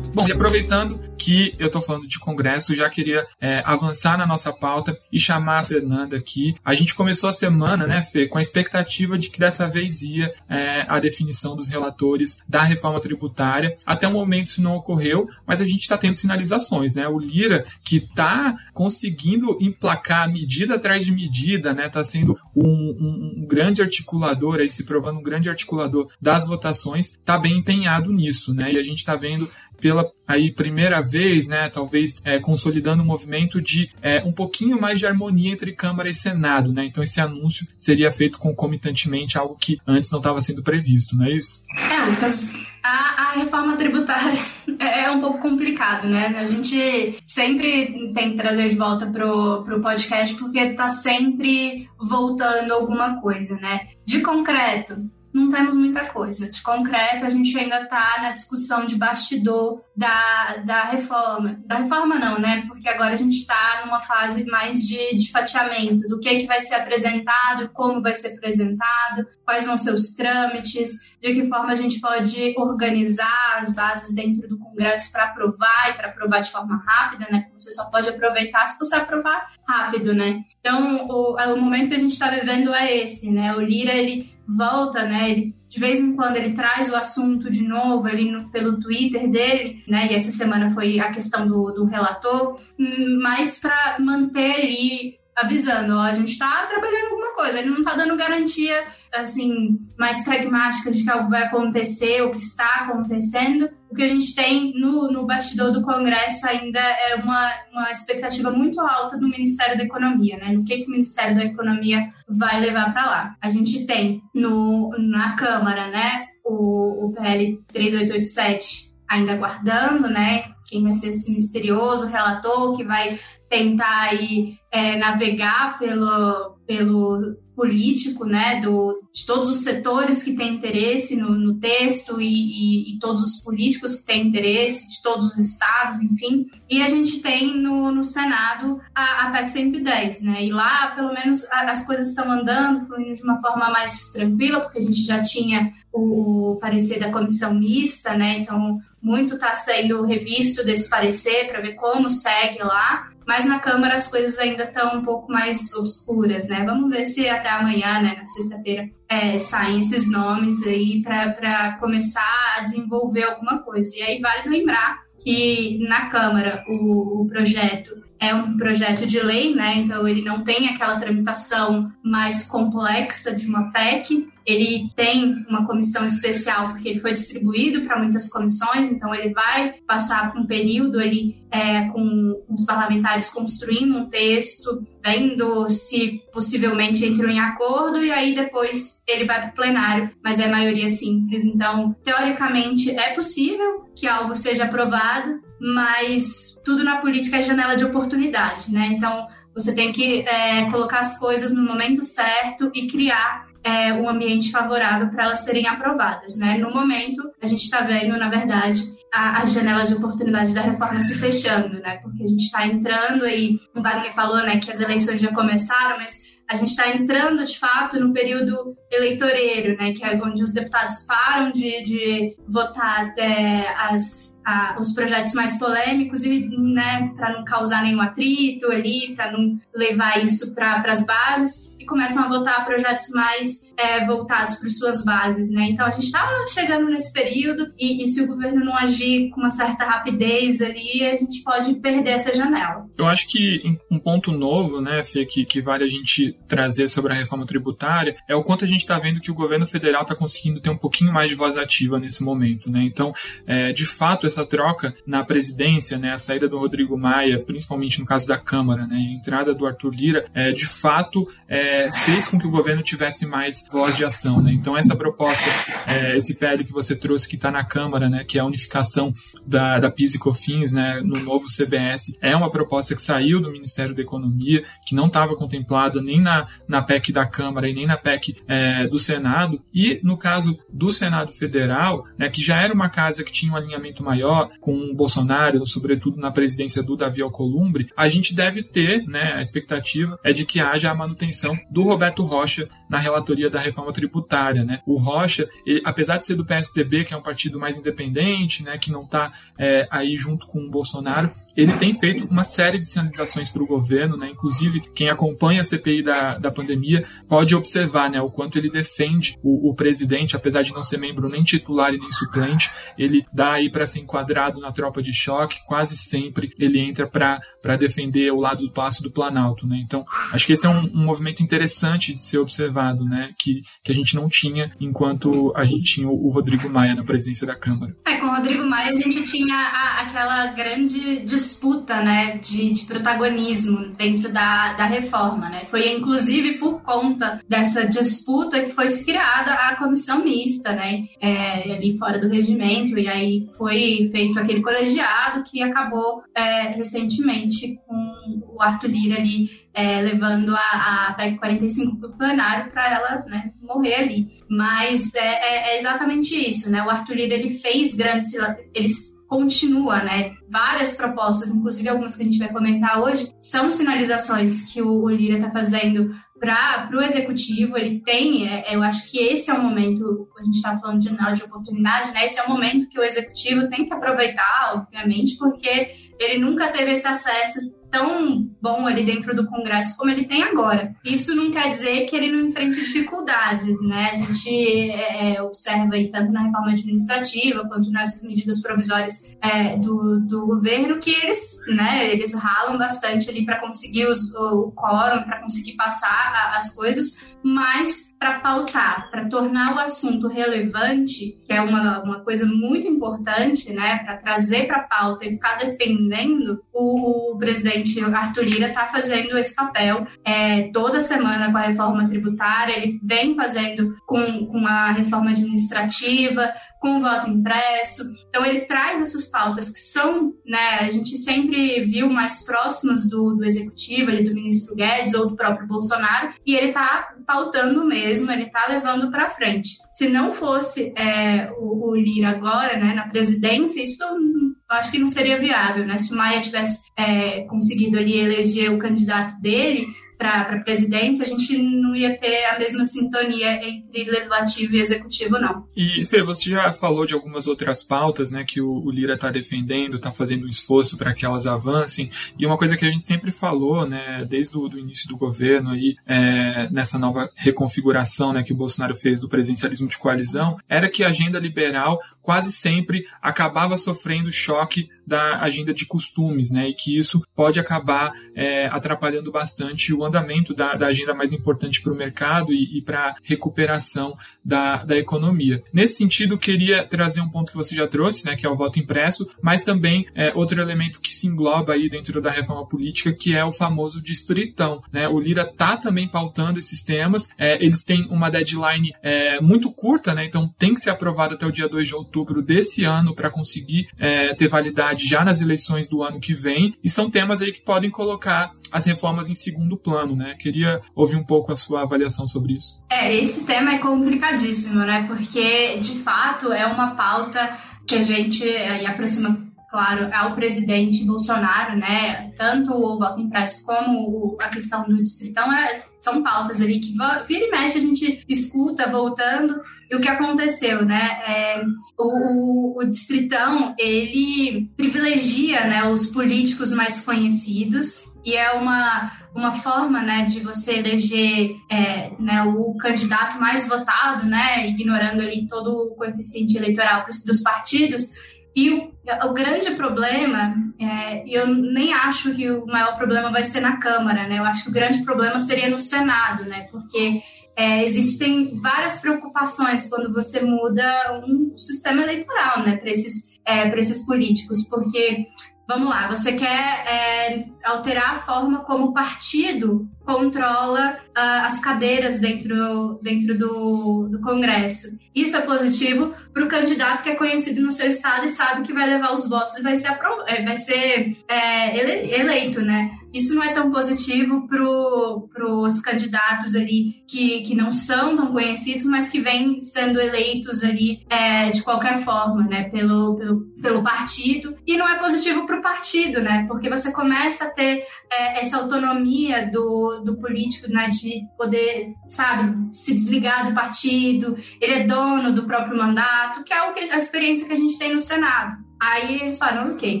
[0.12, 4.52] Bom, e aproveitando que eu estou falando de Congresso, já queria é, avançar na nossa
[4.52, 6.52] pauta e chamar a Fernanda aqui.
[6.64, 10.32] A gente começou a semana, né, Fê, com a expectativa de que dessa vez ia
[10.48, 13.72] é, a definição dos relatores da reforma tributária.
[13.86, 17.06] Até o momento isso não ocorreu, mas a gente está tendo sinalizações, né?
[17.06, 21.86] O Lira, que está conseguindo emplacar medida atrás de medida, né?
[21.86, 27.12] Está sendo um, um, um, grande articulador, aí se provando um grande articulador das votações,
[27.12, 28.72] está bem empenhado nisso, né?
[28.72, 29.48] E a gente está vendo
[29.80, 34.98] pela aí primeira vez, né, talvez é, consolidando um movimento de é, um pouquinho mais
[34.98, 36.84] de harmonia entre Câmara e Senado, né?
[36.84, 41.32] Então esse anúncio seria feito concomitantemente algo que antes não estava sendo previsto, não é
[41.32, 41.62] isso?
[41.90, 42.52] É, Lucas.
[42.82, 44.40] A, a, reforma tributária
[44.78, 46.28] é, é um pouco complicado, né?
[46.38, 52.72] A gente sempre tem que trazer de volta pro, pro podcast porque está sempre voltando
[52.72, 53.88] alguma coisa, né?
[54.06, 54.96] De concreto,
[55.32, 56.50] não temos muita coisa.
[56.50, 61.58] De concreto, a gente ainda está na discussão de bastidor da, da reforma.
[61.64, 62.64] Da reforma não, né?
[62.66, 66.46] Porque agora a gente está numa fase mais de, de fatiamento do que, é que
[66.46, 71.72] vai ser apresentado, como vai ser apresentado, quais vão ser os trâmites, de que forma
[71.72, 76.50] a gente pode organizar as bases dentro do Congresso para aprovar e para aprovar de
[76.50, 77.42] forma rápida, né?
[77.42, 80.40] Porque você só pode aproveitar se você aprovar rápido, né?
[80.60, 83.54] Então, o, o momento que a gente está vivendo é esse, né?
[83.54, 85.30] O Lira, ele volta, né?
[85.30, 89.30] Ele, de vez em quando ele traz o assunto de novo ali no, pelo Twitter
[89.30, 90.08] dele, né?
[90.10, 95.96] E essa semana foi a questão do, do relator, hum, mas para manter ali avisando,
[95.96, 97.58] ó, a gente está trabalhando alguma coisa.
[97.58, 102.38] Ele não está dando garantia assim mais pragmática de que algo vai acontecer, o que
[102.38, 103.68] está acontecendo.
[103.90, 108.50] O que a gente tem no, no bastidor do Congresso ainda é uma, uma expectativa
[108.50, 110.52] muito alta do Ministério da Economia, né?
[110.52, 113.36] No que, que o Ministério da Economia vai levar para lá.
[113.40, 120.52] A gente tem no, na Câmara, né, o, o PL 3887 ainda aguardando, né?
[120.68, 123.18] Quem vai ser esse misterioso relator que vai
[123.48, 130.54] tentar aí é, navegar pelo, pelo político, né, do, de todos os setores que têm
[130.54, 135.26] interesse no, no texto e, e, e, todos os políticos que têm interesse, de todos
[135.26, 136.46] os estados, enfim.
[136.70, 141.12] E a gente tem no, no Senado a, a PEC 110, né, e lá, pelo
[141.12, 145.02] menos, a, as coisas estão andando, fluindo de uma forma mais tranquila, porque a gente
[145.02, 150.88] já tinha o, o parecer da comissão mista, né, então muito está sendo revisto desse
[150.88, 155.32] parecer para ver como segue lá, mas na Câmara as coisas ainda estão um pouco
[155.32, 156.64] mais obscuras, né?
[156.64, 162.56] Vamos ver se até amanhã, né, na sexta-feira, é, saem esses nomes aí para começar
[162.58, 163.96] a desenvolver alguma coisa.
[163.96, 169.54] E aí vale lembrar que na Câmara o, o projeto é um projeto de lei,
[169.54, 169.76] né?
[169.78, 174.28] Então ele não tem aquela tramitação mais complexa de uma PEC.
[174.46, 179.74] Ele tem uma comissão especial porque ele foi distribuído para muitas comissões, então ele vai
[179.86, 186.22] passar por um período ali é, com, com, os parlamentares construindo um texto, vendo se
[186.32, 190.88] possivelmente entram em acordo e aí depois ele vai para o plenário, mas é maioria
[190.88, 191.44] simples.
[191.44, 197.84] Então, teoricamente, é possível que algo seja aprovado, mas tudo na política é janela de
[197.84, 198.86] oportunidade, né?
[198.92, 204.08] Então, você tem que é, colocar as coisas no momento certo e criar é, um
[204.08, 206.56] ambiente favorável para elas serem aprovadas, né?
[206.56, 211.00] No momento, a gente está vendo, na verdade, a, a, janela de oportunidade da reforma
[211.00, 211.98] se fechando, né?
[212.02, 215.98] Porque a gente está entrando aí, o Wagner falou, né, que as eleições já começaram,
[215.98, 220.52] mas a gente está entrando de fato no período eleitoreiro, né, que é onde os
[220.52, 227.34] deputados param de, de votar é, as, a, os projetos mais polêmicos e, né, para
[227.34, 232.28] não causar nenhum atrito ali, para não levar isso para as bases e começam a
[232.28, 235.70] votar projetos mais é, voltados para suas bases, né?
[235.70, 239.40] Então a gente está chegando nesse período e, e, se o governo não agir com
[239.40, 242.86] uma certa rapidez ali, a gente pode perder essa janela.
[242.98, 247.14] Eu acho que um ponto novo, né, Fê, que, que vale a gente trazer sobre
[247.14, 250.14] a reforma tributária é o quanto a gente está vendo que o governo federal está
[250.14, 252.82] conseguindo ter um pouquinho mais de voz ativa nesse momento, né?
[252.82, 253.14] Então,
[253.46, 258.06] é, de fato, essa troca na presidência, né, a saída do Rodrigo Maia, principalmente no
[258.06, 262.28] caso da Câmara, né, a entrada do Arthur Lira, é, de fato, é, é, fez
[262.28, 264.42] com que o governo tivesse mais voz de ação.
[264.42, 264.52] Né?
[264.52, 265.48] Então, essa proposta,
[265.86, 269.12] é, esse PL que você trouxe, que está na Câmara, né, que é a unificação
[269.46, 273.52] da, da PIS e COFINS né, no novo CBS, é uma proposta que saiu do
[273.52, 277.86] Ministério da Economia, que não estava contemplada nem na, na PEC da Câmara e nem
[277.86, 279.62] na PEC é, do Senado.
[279.72, 283.56] E, no caso do Senado Federal, né, que já era uma casa que tinha um
[283.56, 289.04] alinhamento maior com o Bolsonaro, sobretudo na presidência do Davi Alcolumbre, a gente deve ter,
[289.06, 293.60] né, a expectativa é de que haja a manutenção do Roberto Rocha na relatoria da
[293.60, 294.64] reforma tributária.
[294.64, 294.80] Né?
[294.86, 298.78] O Rocha, ele, apesar de ser do PSDB, que é um partido mais independente, né,
[298.78, 302.88] que não está é, aí junto com o Bolsonaro, ele tem feito uma série de
[302.88, 304.30] sinalizações para o governo, né?
[304.30, 309.38] inclusive quem acompanha a CPI da, da pandemia pode observar né, o quanto ele defende
[309.42, 313.52] o, o presidente, apesar de não ser membro nem titular e nem suplente, ele dá
[313.52, 318.40] aí para ser enquadrado na tropa de choque, quase sempre ele entra para defender o
[318.40, 319.66] lado do Passo do Planalto.
[319.66, 319.80] Né?
[319.84, 323.30] Então, acho que esse é um, um movimento interessante de ser observado, né?
[323.38, 327.44] Que, que a gente não tinha enquanto a gente tinha o Rodrigo Maia na presidência
[327.46, 327.96] da Câmara.
[328.06, 332.38] É, com o Rodrigo Maia a gente tinha a, aquela grande disputa, né?
[332.38, 335.64] De, de protagonismo dentro da, da reforma, né?
[335.68, 341.06] Foi inclusive por conta dessa disputa que foi criada a comissão mista, né?
[341.20, 347.76] É, ali fora do regimento, e aí foi feito aquele colegiado que acabou é, recentemente
[347.86, 348.09] com
[348.46, 353.24] o Arthur Lira ali é, levando a, a PEC 45 para o plenário para ela
[353.26, 354.28] né, morrer ali.
[354.48, 356.82] Mas é, é, é, exatamente isso, né?
[356.82, 358.32] O Arthur Lira ele fez grandes,
[358.74, 358.88] ele
[359.28, 360.32] continua, né?
[360.48, 365.08] Várias propostas, inclusive algumas que a gente vai comentar hoje, são sinalizações que o, o
[365.08, 369.62] Lira está fazendo para o executivo, ele tem, é, eu acho que esse é o
[369.62, 372.24] momento, a gente está falando de janela de oportunidade, né?
[372.24, 376.92] Esse é o momento que o executivo tem que aproveitar, obviamente, porque ele nunca teve
[376.92, 380.94] esse acesso tão bom ali dentro do Congresso como ele tem agora.
[381.04, 384.10] Isso não quer dizer que ele não enfrente dificuldades, né?
[384.10, 389.76] A gente é, é, observa aí tanto na reforma administrativa quanto nas medidas provisórias é,
[389.76, 395.22] do, do governo que eles, né, eles ralam bastante ali para conseguir os, o, quórum,
[395.22, 401.60] para conseguir passar as coisas, mas para pautar, para tornar o assunto relevante, que é
[401.60, 407.32] uma, uma coisa muito importante, né, para trazer para a pauta e ficar defendendo, o,
[407.32, 412.76] o presidente Arthur Lira está fazendo esse papel é, toda semana com a reforma tributária,
[412.76, 418.04] ele vem fazendo com, com a reforma administrativa, com o voto impresso.
[418.28, 423.34] Então, ele traz essas pautas que são, né, a gente sempre viu mais próximas do,
[423.34, 428.32] do executivo, ali, do ministro Guedes ou do próprio Bolsonaro, e ele está pautando mesmo,
[428.32, 429.76] ele está levando para frente.
[429.92, 434.98] Se não fosse é, o, o Lira agora, né, na presidência, isso eu acho que
[434.98, 435.96] não seria viável, né?
[435.96, 439.86] Se o Maia tivesse é, conseguido ali eleger o candidato dele,
[440.20, 445.38] para a presidência, a gente não ia ter a mesma sintonia entre legislativo e executivo,
[445.38, 445.64] não.
[445.74, 449.30] E, Fê, você já falou de algumas outras pautas né, que o, o Lira está
[449.30, 453.02] defendendo, está fazendo um esforço para que elas avancem, e uma coisa que a gente
[453.02, 458.42] sempre falou, né, desde o do início do governo, aí, é, nessa nova reconfiguração né,
[458.42, 463.04] que o Bolsonaro fez do presidencialismo de coalizão, era que a agenda liberal quase sempre
[463.20, 469.32] acabava sofrendo choque da agenda de costumes, né, e que isso pode acabar é, atrapalhando
[469.32, 473.14] bastante o andamento da, da agenda mais importante para o mercado e, e para a
[473.22, 475.60] recuperação da, da economia.
[475.72, 478.78] Nesse sentido, queria trazer um ponto que você já trouxe, né, que é o voto
[478.78, 483.34] impresso, mas também é, outro elemento que se engloba aí dentro da reforma política, que
[483.34, 484.82] é o famoso distritão.
[484.92, 485.08] Né?
[485.08, 490.14] O Lira está também pautando esses temas, é, eles têm uma deadline é, muito curta,
[490.14, 490.24] né?
[490.24, 492.09] então tem que ser aprovado até o dia 2 de outubro
[492.44, 496.88] desse ano para conseguir é, ter validade já nas eleições do ano que vem, e
[496.88, 500.34] são temas aí que podem colocar as reformas em segundo plano, né?
[500.38, 502.80] Queria ouvir um pouco a sua avaliação sobre isso.
[502.90, 505.04] É, esse tema é complicadíssimo, né?
[505.06, 511.76] Porque, de fato, é uma pauta que a gente aí aproxima claro, ao presidente Bolsonaro,
[511.78, 512.32] né?
[512.36, 516.92] Tanto o voto impresso como a questão do distritão é, são pautas ali que
[517.26, 519.62] vira e mexe a gente escuta voltando.
[519.90, 521.20] E o que aconteceu, né?
[521.26, 521.62] É,
[521.98, 530.02] o, o, distritão ele privilegia, né, os políticos mais conhecidos e é uma uma forma,
[530.02, 535.94] né, de você eleger é, né, o candidato mais votado, né, ignorando ali todo o
[535.94, 538.10] coeficiente eleitoral dos partidos
[538.54, 538.92] e o,
[539.28, 544.26] o grande problema, é, eu nem acho que o maior problema vai ser na Câmara,
[544.26, 544.38] né?
[544.38, 546.66] Eu acho que o grande problema seria no Senado, né?
[546.70, 547.22] Porque
[547.60, 552.78] é, existem várias preocupações quando você muda um sistema eleitoral, né?
[552.78, 555.26] Para esses, é, esses políticos, porque
[555.70, 562.18] Vamos lá, você quer é, alterar a forma como o partido controla uh, as cadeiras
[562.18, 564.98] dentro, dentro do, do Congresso.
[565.14, 568.72] Isso é positivo para o candidato que é conhecido no seu estado e sabe que
[568.72, 572.92] vai levar os votos e vai ser, é, vai ser é, ele, eleito, né?
[573.12, 578.86] Isso não é tão positivo para os candidatos ali que, que não são tão conhecidos,
[578.86, 582.70] mas que vêm sendo eleitos ali é, de qualquer forma, né?
[582.70, 584.54] Pelo, pelo, pelo partido.
[584.64, 586.44] E não é positivo para o partido, né?
[586.46, 590.88] Porque você começa a ter é, essa autonomia do, do político, né?
[590.88, 594.36] De poder, sabe, se desligar do partido.
[594.60, 597.78] Ele é dono do próprio mandato, que é o que, a experiência que a gente
[597.78, 598.70] tem no Senado.
[598.80, 600.00] Aí eles falaram, ok,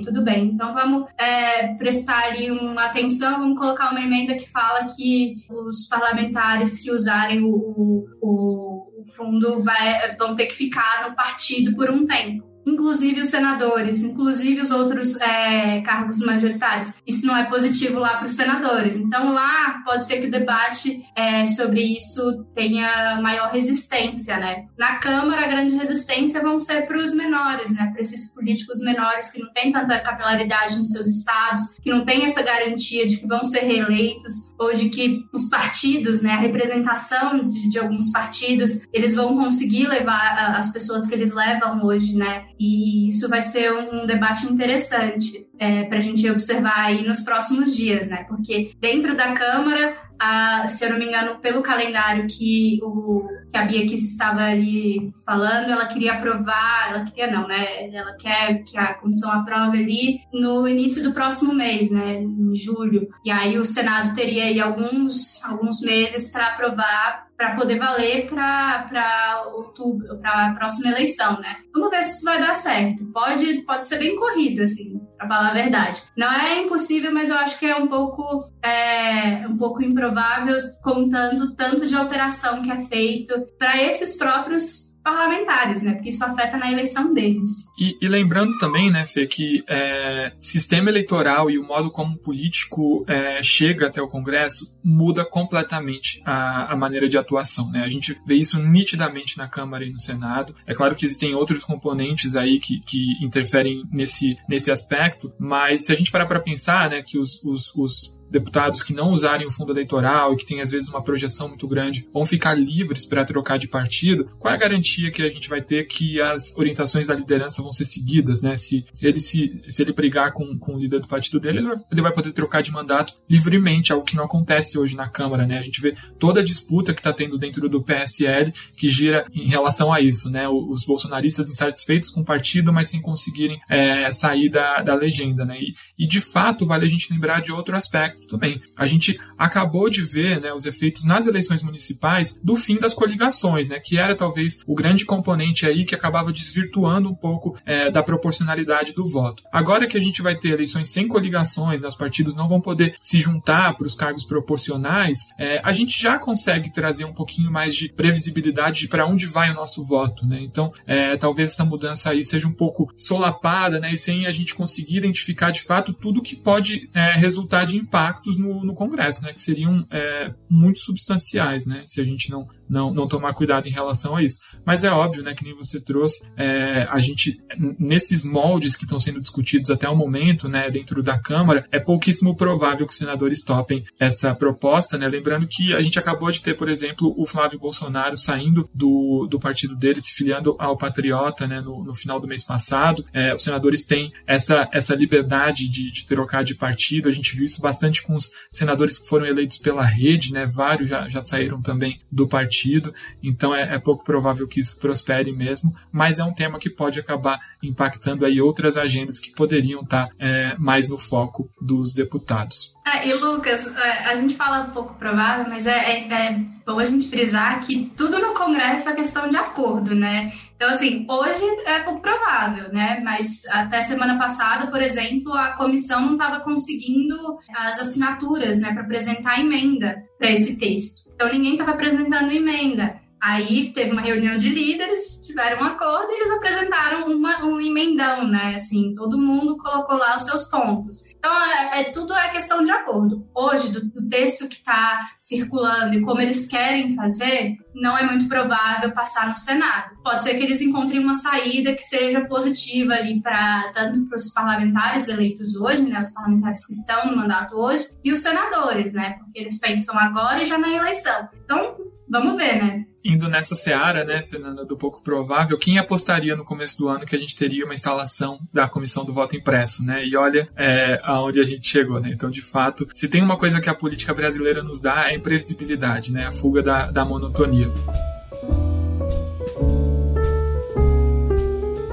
[0.00, 4.86] tudo bem, então vamos é, prestar ali uma atenção, vamos colocar uma emenda que fala
[4.96, 11.14] que os parlamentares que usarem o, o, o fundo vai, vão ter que ficar no
[11.14, 16.94] partido por um tempo inclusive os senadores, inclusive os outros é, cargos majoritários.
[17.06, 18.96] Isso não é positivo lá para os senadores.
[18.96, 24.66] Então lá pode ser que o debate é, sobre isso tenha maior resistência, né?
[24.78, 27.90] Na Câmara a grande resistência vão ser para os menores, né?
[27.92, 32.24] Para esses políticos menores que não têm tanta capilaridade nos seus estados, que não têm
[32.24, 36.32] essa garantia de que vão ser reeleitos ou de que os partidos, né?
[36.32, 41.84] A representação de, de alguns partidos, eles vão conseguir levar as pessoas que eles levam
[41.84, 42.44] hoje, né?
[42.60, 47.74] E isso vai ser um debate interessante é, para a gente observar aí nos próximos
[47.74, 48.24] dias, né?
[48.28, 53.56] Porque dentro da Câmara, a, se eu não me engano, pelo calendário que, o, que
[53.56, 57.88] a Bia Kiss estava ali falando, ela queria aprovar, ela queria não, né?
[57.90, 62.20] Ela quer que a comissão aprove ali no início do próximo mês, né?
[62.20, 63.08] Em julho.
[63.24, 69.44] E aí o Senado teria aí alguns, alguns meses para aprovar para poder valer para
[69.54, 71.56] outubro, para a próxima eleição, né?
[71.72, 73.06] Vamos ver se isso vai dar certo.
[73.06, 76.04] Pode, pode ser bem corrido, assim, para falar a verdade.
[76.16, 81.54] Não é impossível, mas eu acho que é um pouco, é, um pouco improvável, contando
[81.54, 85.94] tanto de alteração que é feito para esses próprios parlamentares, né?
[85.94, 87.66] Porque isso afeta na eleição deles.
[87.78, 92.18] E, e lembrando também, né, Fê, que é, sistema eleitoral e o modo como o
[92.18, 97.82] político é, chega até o Congresso muda completamente a, a, maneira de atuação, né?
[97.82, 100.54] A gente vê isso nitidamente na Câmara e no Senado.
[100.66, 105.92] É claro que existem outros componentes aí que, que interferem nesse, nesse aspecto, mas se
[105.92, 109.50] a gente parar para pensar, né, que os, os, os deputados que não usarem o
[109.50, 113.24] fundo eleitoral e que têm às vezes uma projeção muito grande vão ficar livres para
[113.24, 117.06] trocar de partido, qual é a garantia que a gente vai ter que as orientações
[117.06, 118.56] da liderança vão ser seguidas, né?
[118.56, 121.60] Se ele se, se ele brigar com, com o líder do partido dele,
[121.90, 125.58] ele vai poder trocar de mandato livremente, algo que não acontece hoje na Câmara, né?
[125.58, 129.48] A gente vê toda a disputa que está tendo dentro do PSL que gira em
[129.48, 130.48] relação a isso, né?
[130.48, 135.58] Os bolsonaristas insatisfeitos com o partido, mas sem conseguirem é, sair da, da legenda, né?
[135.60, 138.60] E, e de fato vale a gente lembrar de outro aspecto também.
[138.76, 143.68] A gente acabou de ver né, os efeitos nas eleições municipais do fim das coligações,
[143.68, 148.02] né, que era talvez o grande componente aí que acabava desvirtuando um pouco é, da
[148.02, 149.42] proporcionalidade do voto.
[149.52, 152.94] Agora que a gente vai ter eleições sem coligações, né, os partidos não vão poder
[153.00, 157.74] se juntar para os cargos proporcionais, é, a gente já consegue trazer um pouquinho mais
[157.74, 160.26] de previsibilidade de para onde vai o nosso voto.
[160.26, 160.40] Né?
[160.42, 164.54] Então, é, talvez essa mudança aí seja um pouco solapada né, e sem a gente
[164.54, 169.22] conseguir identificar de fato tudo que pode é, resultar de impacto impactos no, no Congresso,
[169.22, 173.68] né, que seriam é, muito substanciais, né, se a gente não, não, não tomar cuidado
[173.68, 174.40] em relação a isso.
[174.64, 177.38] Mas é óbvio, né, que nem você trouxe, é, a gente,
[177.78, 182.36] nesses moldes que estão sendo discutidos até o momento, né, dentro da Câmara, é pouquíssimo
[182.36, 186.56] provável que os senadores topem essa proposta, né, lembrando que a gente acabou de ter,
[186.56, 191.60] por exemplo, o Flávio Bolsonaro saindo do, do partido dele, se filiando ao Patriota, né,
[191.60, 193.04] no, no final do mês passado.
[193.12, 197.44] É, os senadores têm essa, essa liberdade de, de trocar de partido, a gente viu
[197.44, 200.46] isso bastante principalmente com os senadores que foram eleitos pela rede, né?
[200.46, 205.32] Vários já, já saíram também do partido, então é, é pouco provável que isso prospere
[205.32, 210.08] mesmo, mas é um tema que pode acabar impactando aí outras agendas que poderiam estar
[210.18, 212.72] é, mais no foco dos deputados.
[212.86, 216.84] É, e Lucas, é, a gente fala pouco provável, mas é, é, é, bom a
[216.84, 220.32] gente frisar que tudo no Congresso é questão de acordo, né?
[220.56, 223.00] Então, assim, hoje é pouco provável, né?
[223.04, 227.14] Mas até semana passada, por exemplo, a comissão não estava conseguindo
[227.54, 231.10] as assinaturas, né, para apresentar emenda para esse texto.
[231.14, 232.96] Então, ninguém estava apresentando emenda.
[233.20, 238.26] Aí teve uma reunião de líderes, tiveram um acordo e eles apresentaram uma, um emendão,
[238.26, 238.54] né?
[238.54, 241.06] Assim, todo mundo colocou lá os seus pontos.
[241.06, 243.28] Então, é, é tudo é questão de acordo.
[243.34, 248.26] Hoje, do, do texto que está circulando e como eles querem fazer, não é muito
[248.26, 249.96] provável passar no Senado.
[250.02, 254.32] Pode ser que eles encontrem uma saída que seja positiva ali para tanto para os
[254.32, 256.00] parlamentares eleitos hoje, né?
[256.00, 259.18] Os parlamentares que estão no mandato hoje, e os senadores, né?
[259.18, 261.28] Porque eles pensam agora e já na eleição.
[261.44, 261.76] Então,
[262.10, 262.84] vamos ver, né?
[263.04, 267.16] indo nessa seara, né, Fernanda, do pouco provável, quem apostaria no começo do ano que
[267.16, 270.04] a gente teria uma instalação da comissão do voto impresso, né?
[270.04, 272.10] E olha é, aonde a gente chegou, né?
[272.12, 275.14] Então, de fato, se tem uma coisa que a política brasileira nos dá é a
[275.14, 276.26] imprevisibilidade, né?
[276.26, 277.68] A fuga da, da monotonia.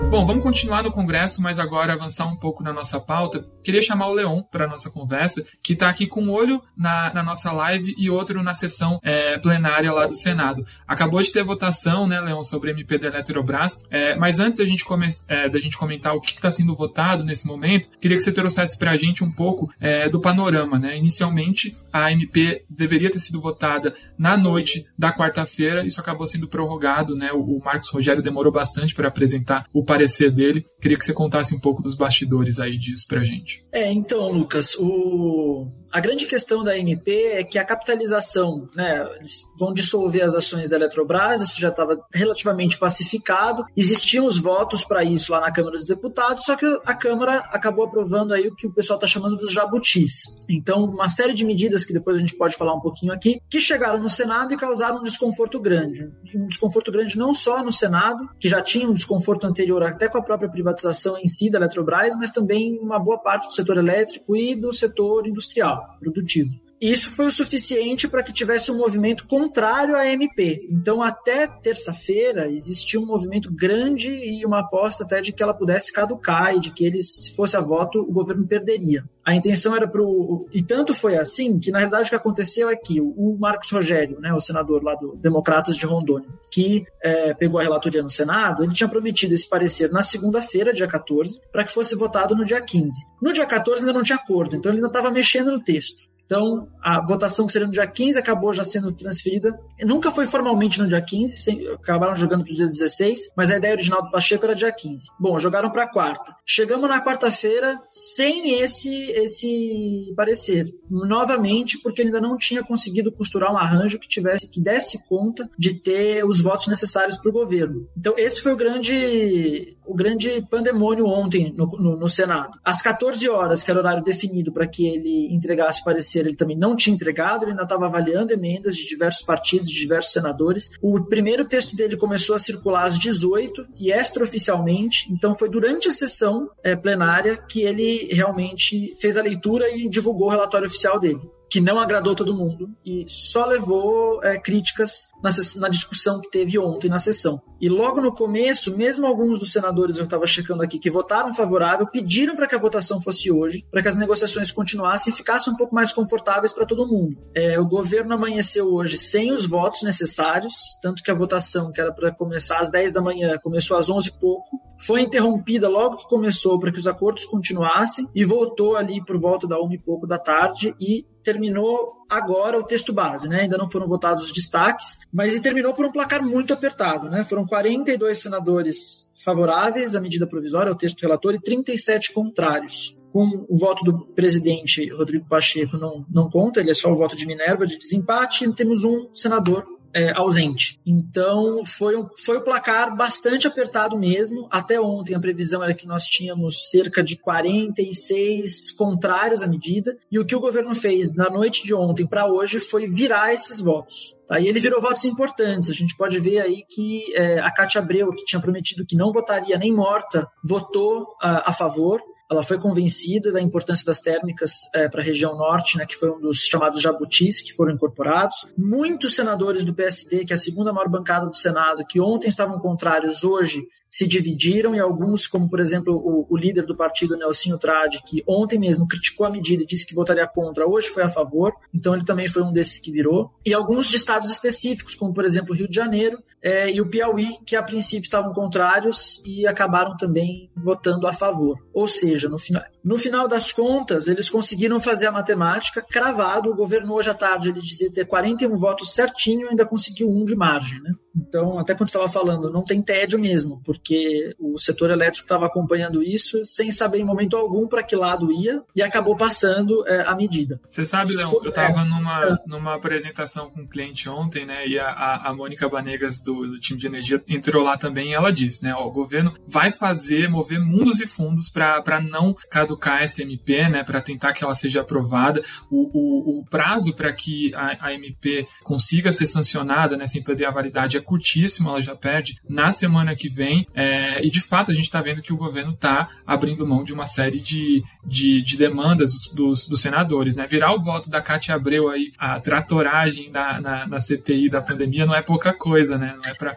[0.10, 3.46] Bom, vamos continuar no Congresso, mas agora avançar um pouco na nossa pauta.
[3.62, 7.14] Queria chamar o Leon para a nossa conversa, que está aqui com um olho na,
[7.14, 10.66] na, nossa live e outro na sessão é, plenária lá do Senado.
[10.88, 14.86] Acabou de ter votação, né, Leon, sobre MP da Eletrobras, é, mas antes da gente,
[14.86, 18.32] come, é, da gente comentar o que está sendo votado nesse momento, queria que você
[18.32, 20.80] trouxesse para a gente um pouco é, do panorama.
[20.80, 20.98] Né?
[20.98, 27.14] Inicialmente, a MP deveria ter sido votada na noite da quarta-feira, isso acabou sendo prorrogado,
[27.14, 27.34] né?
[27.34, 30.64] o, o Marcos Rogério demorou bastante para apresentar o parecer parecer dele.
[30.82, 33.66] Queria que você contasse um pouco dos bastidores aí disso pra gente.
[33.72, 39.42] É, então, Lucas, o a grande questão da MP é que a capitalização, né, eles
[39.58, 45.04] vão dissolver as ações da Eletrobras, isso já estava relativamente pacificado, existiam os votos para
[45.04, 48.68] isso lá na Câmara dos Deputados, só que a Câmara acabou aprovando aí o que
[48.68, 50.24] o pessoal está chamando dos jabutis.
[50.50, 53.60] Então, uma série de medidas que depois a gente pode falar um pouquinho aqui, que
[53.60, 56.10] chegaram no Senado e causaram um desconforto grande.
[56.36, 60.18] Um desconforto grande não só no Senado, que já tinha um desconforto anterior até com
[60.18, 64.36] a própria privatização em si da Eletrobras, mas também uma boa parte do setor elétrico
[64.36, 66.67] e do setor industrial produtivo.
[66.80, 70.68] Isso foi o suficiente para que tivesse um movimento contrário à MP.
[70.70, 75.92] Então, até terça-feira, existia um movimento grande e uma aposta até de que ela pudesse
[75.92, 79.04] caducar e de que eles, se fosse a voto, o governo perderia.
[79.26, 80.48] A intenção era para o.
[80.54, 84.20] E tanto foi assim que, na realidade, o que aconteceu é que o Marcos Rogério,
[84.22, 88.64] né, o senador lá do Democratas de Rondônia, que é, pegou a relatoria no Senado,
[88.64, 92.62] ele tinha prometido esse parecer na segunda-feira, dia 14, para que fosse votado no dia
[92.62, 93.04] 15.
[93.22, 96.08] No dia 14 ainda não tinha acordo, então ele ainda estava mexendo no texto.
[96.28, 99.58] Então, a votação que seria no dia 15 acabou já sendo transferida.
[99.82, 103.74] Nunca foi formalmente no dia 15, acabaram jogando para o dia 16, mas a ideia
[103.74, 105.08] original do Pacheco era dia 15.
[105.18, 106.36] Bom, jogaram para quarta.
[106.46, 110.68] Chegamos na quarta-feira sem esse esse parecer.
[110.90, 115.76] Novamente, porque ainda não tinha conseguido costurar um arranjo que tivesse que desse conta de
[115.76, 117.88] ter os votos necessários para o governo.
[117.98, 122.60] Então, esse foi o grande o grande pandemônio ontem no, no, no Senado.
[122.64, 126.36] Às 14 horas, que era o horário definido para que ele entregasse o parecer ele
[126.36, 130.70] também não tinha entregado, ele ainda estava avaliando emendas de diversos partidos, de diversos senadores.
[130.82, 135.94] O primeiro texto dele começou a circular às 18 e extraoficialmente, então foi durante a
[135.94, 141.22] sessão é, plenária que ele realmente fez a leitura e divulgou o relatório oficial dele
[141.50, 146.58] que não agradou todo mundo e só levou é, críticas na, na, discussão que teve
[146.60, 147.42] ontem na sessão.
[147.60, 151.88] E logo no começo, mesmo alguns dos senadores eu estava checando aqui que votaram favorável,
[151.88, 155.58] pediram para que a votação fosse hoje, para que as negociações continuassem e ficassem um
[155.58, 157.18] pouco mais confortáveis para todo mundo.
[157.34, 161.92] É, o governo amanheceu hoje sem os votos necessários, tanto que a votação, que era
[161.92, 166.08] para começar às 10 da manhã, começou às 11 e pouco, foi interrompida logo que
[166.08, 170.06] começou para que os acordos continuassem e voltou ali por volta da uma e pouco
[170.06, 173.42] da tarde e terminou agora o texto base, né?
[173.42, 177.24] Ainda não foram votados os destaques, mas terminou por um placar muito apertado, né?
[177.24, 182.98] Foram 42 senadores favoráveis à medida provisória, ao texto relator, e 37 contrários.
[183.12, 187.16] Com o voto do presidente Rodrigo Pacheco não, não conta, ele é só o voto
[187.16, 190.80] de Minerva de desempate, e temos um senador é, ausente.
[190.86, 194.48] Então foi, um, foi o placar bastante apertado mesmo.
[194.52, 199.96] Até ontem a previsão era que nós tínhamos cerca de 46 contrários à medida.
[200.12, 203.60] E o que o governo fez na noite de ontem para hoje foi virar esses
[203.60, 204.16] votos.
[204.28, 204.40] Tá?
[204.40, 205.70] E ele virou votos importantes.
[205.70, 209.12] A gente pode ver aí que é, a Cátia Abreu, que tinha prometido que não
[209.12, 212.02] votaria nem morta, votou uh, a favor.
[212.30, 216.12] Ela foi convencida da importância das térmicas é, para a região norte, né, que foi
[216.12, 218.46] um dos chamados jabutis que foram incorporados.
[218.58, 222.60] Muitos senadores do PSD, que é a segunda maior bancada do Senado, que ontem estavam
[222.60, 227.58] contrários, hoje se dividiram e alguns, como por exemplo o, o líder do partido, Nelsinho
[227.58, 231.10] Trade, que ontem mesmo criticou a medida e disse que votaria contra, hoje foi a
[231.10, 233.32] favor, então ele também foi um desses que virou.
[233.46, 236.90] E alguns de estados específicos, como por exemplo o Rio de Janeiro é, e o
[236.90, 241.58] Piauí, que a princípio estavam contrários e acabaram também votando a favor.
[241.74, 246.50] Ou seja, no final, no final das contas, eles conseguiram fazer a matemática cravado.
[246.50, 250.26] O governo hoje à tarde ele dizia ter 41 votos certinho e ainda conseguiu um
[250.26, 250.82] de margem.
[250.82, 250.94] Né?
[251.16, 256.04] Então, até quando estava falando, não tem tédio mesmo, porque o setor elétrico estava acompanhando
[256.04, 260.16] isso sem saber em momento algum para que lado ia e acabou passando é, a
[260.16, 260.60] medida.
[260.70, 262.36] Você sabe, Léo, eu estava numa, é.
[262.46, 266.80] numa apresentação com um cliente ontem, né, e a, a Mônica Banegas do, do, time
[266.80, 270.60] de energia entrou lá também e ela disse, né, ó, o governo vai fazer, mover
[270.60, 275.42] mundos e fundos para não caducar essa MP, né, para tentar que ela seja aprovada.
[275.70, 280.46] O, o, o prazo para que a, a MP consiga ser sancionada, né, sem perder
[280.46, 283.68] a validade é curtíssimo, ela já perde na semana que vem.
[283.74, 286.94] É, e de fato a gente está vendo que o governo está abrindo mão de
[286.94, 290.36] uma série de, de, de demandas dos, dos, dos, senadores.
[290.36, 290.48] Né?
[290.48, 295.06] Virar o voto da Cátia Abreu aí, a tratoragem da, na, na CPI da pandemia
[295.06, 296.16] não é pouca coisa, né?
[296.16, 296.56] Não é para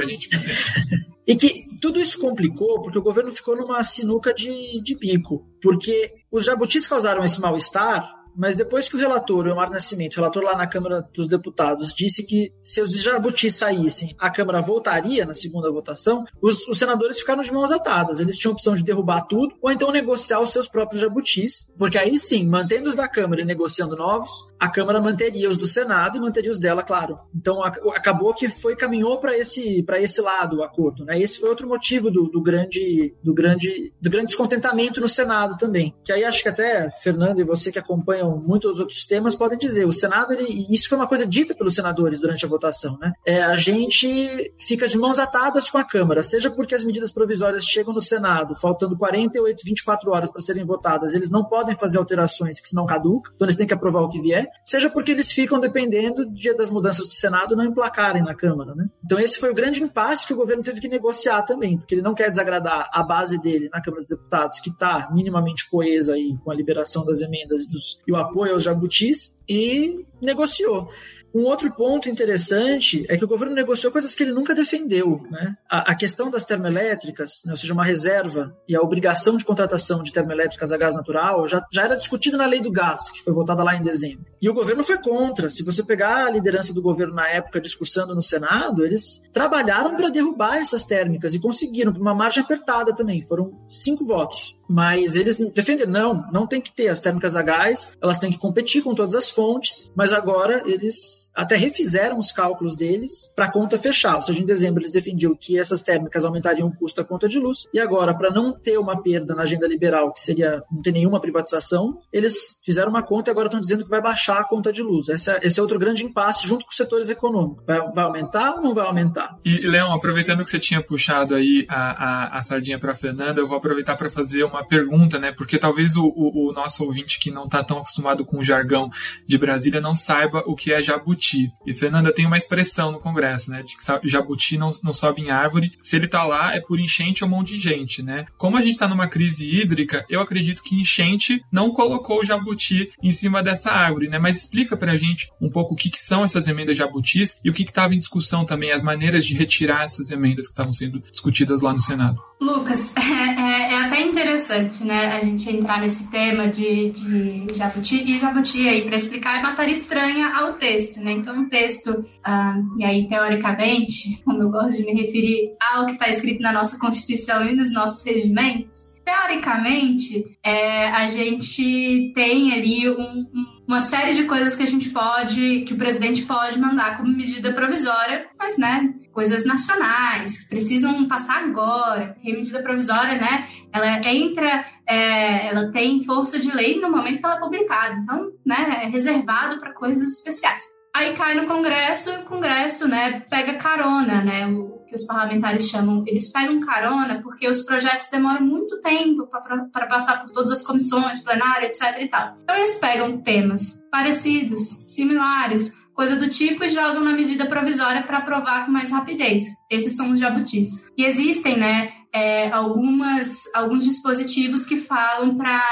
[0.00, 0.28] a gente
[1.32, 5.46] E que tudo isso complicou porque o governo ficou numa sinuca de, de bico.
[5.62, 10.16] Porque os jabutis causaram esse mal-estar mas depois que o relator, o Omar Nascimento, o
[10.16, 15.24] relator lá na Câmara dos Deputados, disse que se os jabutis saíssem, a Câmara voltaria
[15.24, 18.20] na segunda votação, os, os, senadores ficaram de mãos atadas.
[18.20, 21.98] Eles tinham a opção de derrubar tudo ou então negociar os seus próprios jabutis, porque
[21.98, 24.32] aí sim, mantendo os da Câmara e negociando novos,
[24.62, 27.18] a Câmara manteria os do Senado e manteria os dela, claro.
[27.34, 31.20] Então a, acabou que foi caminhou para esse para esse lado o acordo, né?
[31.20, 35.94] Esse foi outro motivo do, do grande do grande do grande descontentamento no Senado também.
[36.04, 39.58] Que aí acho que até Fernando e você que acompanha acompanham muitos outros temas podem
[39.58, 39.86] dizer.
[39.86, 43.12] O Senado, ele, isso foi uma coisa dita pelos senadores durante a votação, né?
[43.24, 47.64] É, a gente fica de mãos atadas com a Câmara, seja porque as medidas provisórias
[47.64, 52.60] chegam no Senado, faltando 48, 24 horas para serem votadas, eles não podem fazer alterações
[52.60, 55.58] que senão caduca, então eles têm que aprovar o que vier, seja porque eles ficam
[55.58, 58.88] dependendo do dia das mudanças do Senado não emplacarem na Câmara, né?
[59.04, 62.02] Então esse foi o grande impasse que o governo teve que negociar também, porque ele
[62.02, 66.36] não quer desagradar a base dele na Câmara dos Deputados, que está minimamente coesa aí
[66.44, 70.88] com a liberação das emendas e, dos, e o apoio aos jabutis e negociou.
[71.34, 75.22] Um outro ponto interessante é que o governo negociou coisas que ele nunca defendeu.
[75.30, 75.56] Né?
[75.68, 80.02] A, a questão das termoelétricas, né, ou seja, uma reserva e a obrigação de contratação
[80.02, 83.32] de termoelétricas a gás natural, já, já era discutida na lei do gás, que foi
[83.32, 84.26] votada lá em dezembro.
[84.40, 85.48] E o governo foi contra.
[85.48, 90.08] Se você pegar a liderança do governo na época discursando no Senado, eles trabalharam para
[90.08, 93.22] derrubar essas térmicas e conseguiram, por uma margem apertada também.
[93.22, 94.60] Foram cinco votos.
[94.72, 98.38] Mas eles defenderam, não, não tem que ter as térmicas a gás, elas têm que
[98.38, 103.52] competir com todas as fontes, mas agora eles até refizeram os cálculos deles para a
[103.52, 104.16] conta fechar.
[104.16, 107.38] Ou seja, em dezembro eles defendiam que essas térmicas aumentariam o custo da conta de
[107.38, 110.92] luz, e agora, para não ter uma perda na agenda liberal, que seria não ter
[110.92, 114.72] nenhuma privatização, eles fizeram uma conta e agora estão dizendo que vai baixar a conta
[114.72, 115.10] de luz.
[115.10, 117.62] Esse é, esse é outro grande impasse junto com os setores econômicos.
[117.66, 119.36] Vai, vai aumentar ou não vai aumentar?
[119.44, 123.46] E, Leão, aproveitando que você tinha puxado aí a, a, a sardinha para Fernanda, eu
[123.46, 125.32] vou aproveitar para fazer uma pergunta, né?
[125.32, 128.90] Porque talvez o, o, o nosso ouvinte que não está tão acostumado com o jargão
[129.26, 131.50] de Brasília não saiba o que é jabuti.
[131.66, 133.62] E Fernanda tem uma expressão no Congresso, né?
[133.62, 135.72] De que jabuti não, não sobe em árvore.
[135.80, 138.26] Se ele tá lá, é por enchente ou monte de gente, né?
[138.36, 142.90] Como a gente tá numa crise hídrica, eu acredito que enchente não colocou o jabuti
[143.02, 144.18] em cima dessa árvore, né?
[144.18, 147.52] Mas explica pra gente um pouco o que, que são essas emendas jabutis e o
[147.52, 151.62] que estava em discussão também, as maneiras de retirar essas emendas que estavam sendo discutidas
[151.62, 152.20] lá no Senado.
[152.40, 154.41] Lucas, é, é, é, até interessante,
[154.84, 159.42] né, a gente entrar nesse tema de, de jabuti e jabuti aí para explicar é
[159.42, 161.12] matéria estranha ao texto, né?
[161.12, 165.92] Então, um texto, ah, e aí teoricamente, como eu gosto de me referir ao que
[165.92, 172.88] está escrito na nossa Constituição e nos nossos regimentos, teoricamente, é, a gente tem ali
[172.88, 176.96] um, um, uma série de coisas que a gente pode, que o presidente pode mandar
[176.96, 183.18] como medida provisória, mas, né, coisas nacionais, que precisam passar agora, porque a medida provisória,
[183.18, 187.94] né, ela entra, é, ela tem força de lei no momento que ela é publicada,
[188.02, 190.81] então, né, é reservado para coisas especiais.
[190.94, 195.68] Aí cai no Congresso e o Congresso, né, pega carona, né, o que os parlamentares
[195.68, 199.26] chamam, eles pegam carona porque os projetos demoram muito tempo
[199.72, 202.34] para passar por todas as comissões, plenária, etc e tal.
[202.42, 208.18] Então eles pegam temas parecidos, similares, coisa do tipo, e jogam na medida provisória para
[208.18, 209.44] aprovar com mais rapidez.
[209.70, 210.70] Esses são os jabutis.
[210.96, 215.62] E existem, né, é, algumas, alguns dispositivos que falam para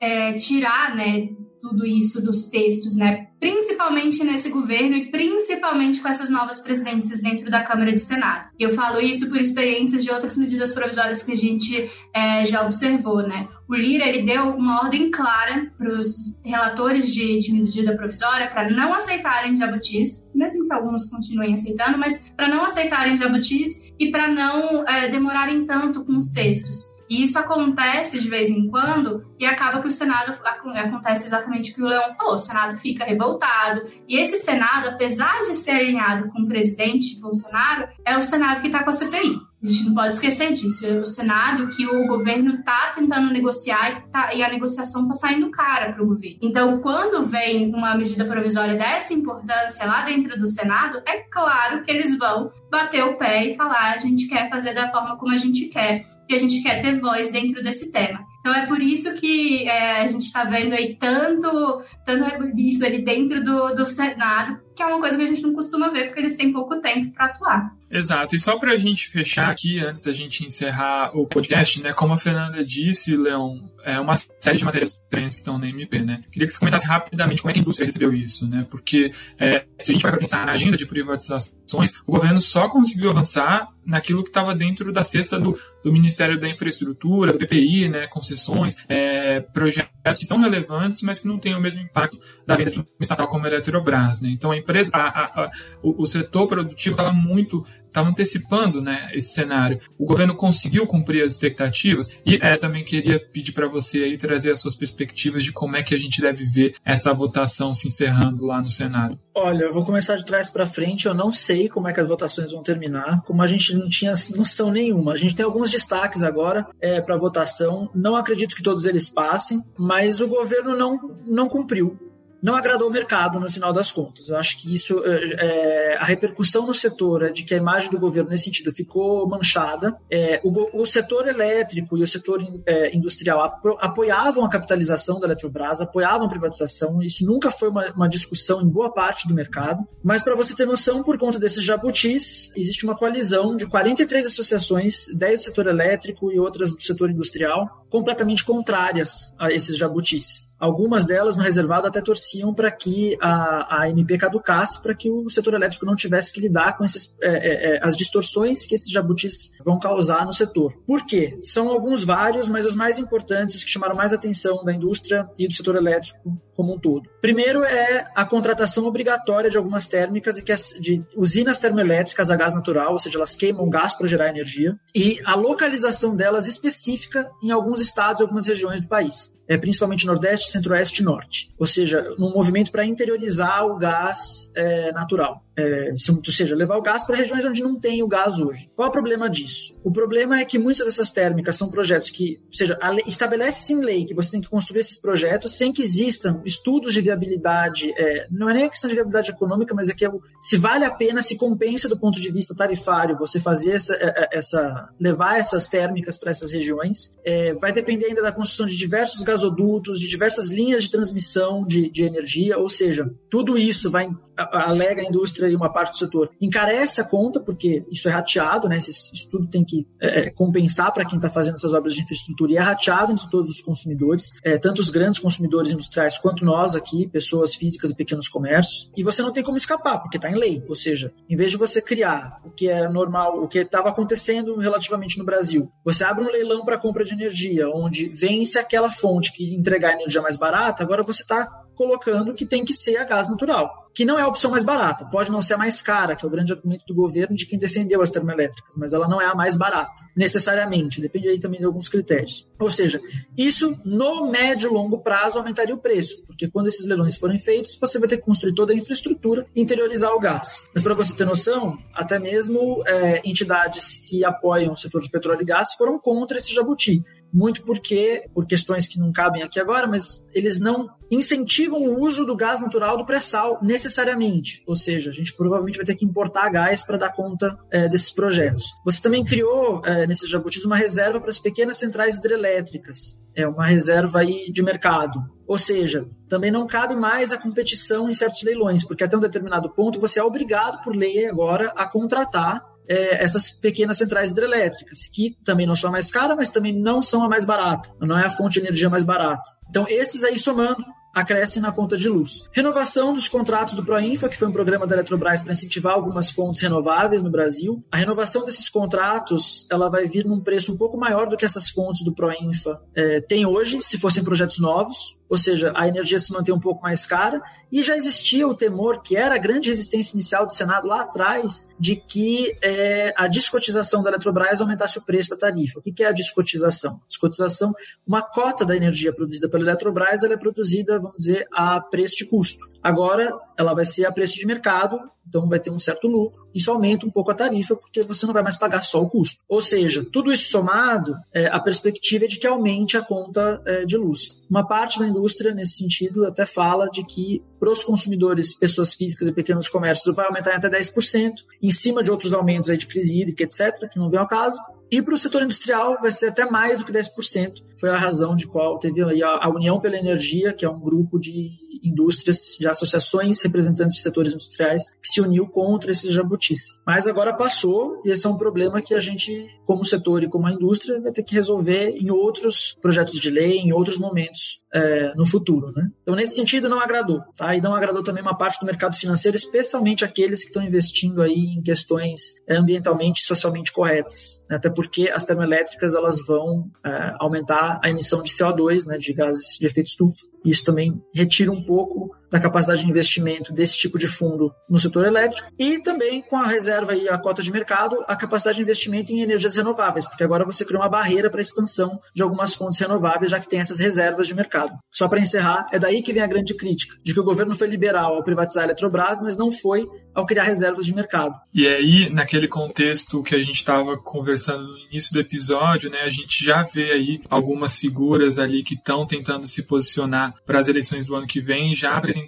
[0.00, 1.28] é, tirar né,
[1.68, 3.26] tudo isso dos textos, né?
[3.40, 8.48] Principalmente nesse governo e principalmente com essas novas presidências dentro da Câmara e do Senado.
[8.58, 13.22] Eu falo isso por experiências de outras medidas provisórias que a gente é, já observou,
[13.22, 13.48] né?
[13.68, 18.70] O Lira ele deu uma ordem clara para os relatores de, de medida provisória para
[18.70, 24.28] não aceitarem jabutis, mesmo que alguns continuem aceitando, mas para não aceitarem jabutis e para
[24.28, 26.95] não é, demorarem tanto com os textos.
[27.08, 31.74] E isso acontece de vez em quando e acaba que o Senado acontece exatamente o
[31.74, 33.86] que o Leão falou, o Senado fica revoltado.
[34.08, 38.68] E esse Senado, apesar de ser alinhado com o presidente Bolsonaro, é o Senado que
[38.68, 39.46] está com a CPI.
[39.62, 40.86] A gente não pode esquecer disso.
[40.86, 45.14] É o Senado que o governo está tentando negociar e, tá, e, a negociação está
[45.14, 46.38] saindo cara para o governo.
[46.42, 51.90] Então, quando vem uma medida provisória dessa importância lá dentro do Senado, é claro que
[51.90, 55.38] eles vão bater o pé e falar: a gente quer fazer da forma como a
[55.38, 58.24] gente quer, e a gente quer ter voz dentro desse tema.
[58.40, 63.04] Então é por isso que é, a gente está vendo aí tanto, tanto rebuliço ali
[63.04, 66.20] dentro do, do Senado, que é uma coisa que a gente não costuma ver, porque
[66.20, 67.72] eles têm pouco tempo para atuar.
[67.90, 68.36] Exato.
[68.36, 71.92] E só para a gente fechar aqui, antes da gente encerrar o podcast, né?
[71.92, 76.00] Como a Fernanda disse, Leão, é uma série de matérias estranhas que estão na MP,
[76.00, 76.20] né?
[76.32, 78.66] Queria que você comentasse rapidamente como é que a indústria recebeu isso, né?
[78.68, 83.10] Porque é, se a gente vai pensar na agenda de privatizações, o governo só conseguiu
[83.10, 88.06] avançar naquilo que estava dentro da cesta do, do, Ministério da Infraestrutura, do PPI, né,
[88.08, 92.72] concessões, é, projetos que são relevantes, mas que não têm o mesmo impacto da venda
[92.72, 94.20] de uma estatal como a Eletrobras.
[94.20, 94.30] Né?
[94.30, 95.50] Então a empresa, a, a, a,
[95.82, 99.78] o, o, setor produtivo estava muito, estava antecipando né, esse cenário.
[99.96, 104.50] O governo conseguiu cumprir as expectativas e é, também queria pedir para você aí trazer
[104.50, 108.44] as suas perspectivas de como é que a gente deve ver essa votação se encerrando
[108.44, 109.18] lá no Senado.
[109.34, 111.06] Olha, eu vou começar de trás para frente.
[111.06, 113.22] Eu não sei como é que as votações vão terminar.
[113.22, 115.12] Como a gente não tinha noção nenhuma.
[115.12, 117.90] A gente tem alguns destaques agora é, para votação.
[117.94, 122.05] Não acredito que todos eles passem, mas o governo não, não cumpriu
[122.46, 124.28] não agradou o mercado no final das contas.
[124.28, 127.98] Eu acho que isso, é, a repercussão no setor é de que a imagem do
[127.98, 129.98] governo nesse sentido ficou manchada.
[130.08, 135.26] É, o, o, setor elétrico e o setor é, industrial apo, apoiavam a capitalização da
[135.26, 137.02] Eletrobras, apoiavam a privatização.
[137.02, 139.84] Isso nunca foi uma, uma discussão em boa parte do mercado.
[140.00, 145.06] Mas para você ter noção, por conta desses jabutis, existe uma coalizão de 43 associações,
[145.12, 150.45] 10 do setor elétrico e outras do setor industrial, completamente contrárias a esses jabutis.
[150.58, 155.28] Algumas delas no reservado até torciam para que a, a MP caducasse, para que o
[155.28, 158.90] setor elétrico não tivesse que lidar com esses, é, é, é, as distorções que esses
[158.90, 160.72] jabutis vão causar no setor.
[160.86, 161.36] Por quê?
[161.40, 165.46] São alguns vários, mas os mais importantes, os que chamaram mais atenção da indústria e
[165.46, 166.18] do setor elétrico
[166.54, 167.08] como um todo.
[167.20, 172.36] Primeiro é a contratação obrigatória de algumas térmicas e que as, de usinas termoelétricas a
[172.36, 177.30] gás natural, ou seja, elas queimam gás para gerar energia, e a localização delas específica
[177.42, 181.50] em alguns estados e algumas regiões do país é, principalmente Nordeste, Centro-Oeste e Norte.
[181.58, 185.45] Ou seja, num movimento para interiorizar o gás é, natural.
[185.56, 188.68] É, ou seja, levar o gás para regiões onde não tem o gás hoje.
[188.76, 189.74] Qual é o problema disso?
[189.82, 194.04] O problema é que muitas dessas térmicas são projetos que, ou seja, estabelece-se em lei
[194.04, 198.50] que você tem que construir esses projetos sem que existam estudos de viabilidade, é, não
[198.50, 200.10] é nem a questão de viabilidade econômica, mas é que é
[200.42, 204.04] se vale a pena, se compensa do ponto de vista tarifário você fazer essa, é,
[204.06, 207.16] é, essa levar essas térmicas para essas regiões.
[207.24, 211.90] É, vai depender ainda da construção de diversos gasodutos, de diversas linhas de transmissão de,
[211.90, 217.00] de energia, ou seja, tudo isso vai alega a indústria uma parte do setor encarece
[217.00, 218.76] a conta, porque isso é rateado, né?
[218.76, 222.52] Esse estudo tem que é, é compensar para quem está fazendo essas obras de infraestrutura
[222.52, 226.74] e é rateado entre todos os consumidores, é, tanto os grandes consumidores industriais quanto nós
[226.74, 228.90] aqui, pessoas físicas e pequenos comércios.
[228.96, 230.64] E você não tem como escapar, porque está em lei.
[230.68, 234.56] Ou seja, em vez de você criar o que é normal, o que estava acontecendo
[234.56, 239.32] relativamente no Brasil, você abre um leilão para compra de energia, onde vence aquela fonte
[239.32, 243.28] que entregar energia mais barata, agora você está colocando que tem que ser a gás
[243.28, 245.06] natural que não é a opção mais barata.
[245.06, 247.58] Pode não ser a mais cara, que é o grande argumento do governo de quem
[247.58, 251.00] defendeu as termoelétricas, mas ela não é a mais barata, necessariamente.
[251.00, 252.46] Depende aí também de alguns critérios.
[252.60, 253.00] Ou seja,
[253.38, 257.78] isso no médio e longo prazo aumentaria o preço, porque quando esses leilões forem feitos,
[257.80, 260.68] você vai ter que construir toda a infraestrutura e interiorizar o gás.
[260.74, 265.40] Mas para você ter noção, até mesmo é, entidades que apoiam o setor de petróleo
[265.40, 267.02] e gás foram contra esse jabuti
[267.36, 272.24] muito porque, por questões que não cabem aqui agora, mas eles não incentivam o uso
[272.24, 274.62] do gás natural do pré-sal necessariamente.
[274.66, 278.10] Ou seja, a gente provavelmente vai ter que importar gás para dar conta é, desses
[278.10, 278.72] projetos.
[278.86, 283.20] Você também criou, é, nesses jabutis, uma reserva para as pequenas centrais hidrelétricas.
[283.34, 285.20] É uma reserva aí de mercado.
[285.46, 289.68] Ou seja, também não cabe mais a competição em certos leilões, porque até um determinado
[289.68, 295.36] ponto você é obrigado por lei agora a contratar é, essas pequenas centrais hidrelétricas, que
[295.44, 297.90] também não são a mais cara, mas também não são a mais barata.
[298.00, 299.50] Não é a fonte de energia mais barata.
[299.68, 300.84] Então, esses aí somando
[301.16, 302.44] acrescem na conta de luz.
[302.52, 306.60] Renovação dos contratos do Proinfa, que foi um programa da Eletrobras para incentivar algumas fontes
[306.60, 307.80] renováveis no Brasil.
[307.90, 311.70] A renovação desses contratos ela vai vir num preço um pouco maior do que essas
[311.70, 316.32] fontes do Proinfa é, têm hoje, se fossem projetos novos ou seja, a energia se
[316.32, 320.14] mantém um pouco mais cara, e já existia o temor, que era a grande resistência
[320.14, 325.30] inicial do Senado lá atrás, de que é, a descotização da Eletrobras aumentasse o preço
[325.30, 325.80] da tarifa.
[325.80, 327.00] O que é a descotização?
[327.08, 327.74] Descotização,
[328.06, 332.26] uma cota da energia produzida pela Eletrobras, ela é produzida, vamos dizer, a preço de
[332.26, 332.66] custo.
[332.86, 336.46] Agora, ela vai ser a preço de mercado, então vai ter um certo lucro.
[336.54, 339.42] Isso aumenta um pouco a tarifa, porque você não vai mais pagar só o custo.
[339.48, 343.84] Ou seja, tudo isso somado, é, a perspectiva é de que aumente a conta é,
[343.84, 344.40] de luz.
[344.48, 349.26] Uma parte da indústria, nesse sentido, até fala de que para os consumidores, pessoas físicas
[349.26, 352.86] e pequenos comércios, vai aumentar em até 10%, em cima de outros aumentos aí de
[352.86, 354.60] crise hídrica, etc., que não vem ao caso.
[354.88, 357.64] E para o setor industrial vai ser até mais do que 10%.
[357.80, 361.50] Foi a razão de qual teve a União pela Energia, que é um grupo de
[361.88, 366.60] indústrias, de associações representantes de setores industriais, que se uniu contra esse jabutis.
[366.86, 370.46] Mas agora passou e esse é um problema que a gente, como setor e como
[370.46, 375.14] a indústria, vai ter que resolver em outros projetos de lei, em outros momentos é,
[375.14, 375.72] no futuro.
[375.74, 375.88] Né?
[376.02, 377.22] Então, nesse sentido, não agradou.
[377.36, 377.54] Tá?
[377.54, 381.56] E não agradou também uma parte do mercado financeiro, especialmente aqueles que estão investindo aí
[381.56, 384.44] em questões é, ambientalmente e socialmente corretas.
[384.48, 384.56] Né?
[384.56, 389.56] Até porque as termoelétricas elas vão é, aumentar a emissão de CO2, né, de gases
[389.58, 390.26] de efeito estufa.
[390.46, 395.06] Isso também retira um pouco da capacidade de investimento desse tipo de fundo no setor
[395.06, 399.12] elétrico e também com a reserva e a cota de mercado, a capacidade de investimento
[399.12, 402.78] em energias renováveis, porque agora você cria uma barreira para a expansão de algumas fontes
[402.78, 404.72] renováveis, já que tem essas reservas de mercado.
[404.92, 407.68] Só para encerrar, é daí que vem a grande crítica, de que o governo foi
[407.68, 411.34] liberal ao privatizar a Eletrobras, mas não foi ao criar reservas de mercado.
[411.54, 416.10] E aí, naquele contexto que a gente estava conversando no início do episódio, né, a
[416.10, 421.06] gente já vê aí algumas figuras ali que estão tentando se posicionar para as eleições
[421.06, 422.25] do ano que vem, já apresentando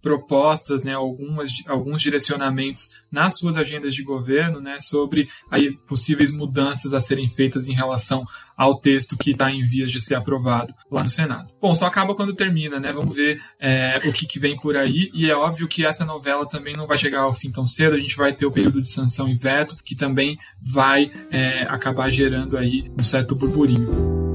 [0.00, 6.94] propostas, né, algumas, alguns direcionamentos nas suas agendas de governo, né, sobre aí possíveis mudanças
[6.94, 8.24] a serem feitas em relação
[8.56, 11.52] ao texto que está em vias de ser aprovado lá no Senado.
[11.60, 12.92] Bom, só acaba quando termina, né?
[12.92, 15.10] Vamos ver é, o que, que, vem por aí.
[15.12, 17.94] E é óbvio que essa novela também não vai chegar ao fim tão cedo.
[17.94, 22.10] A gente vai ter o período de sanção e veto, que também vai é, acabar
[22.10, 24.31] gerando aí um certo burburinho.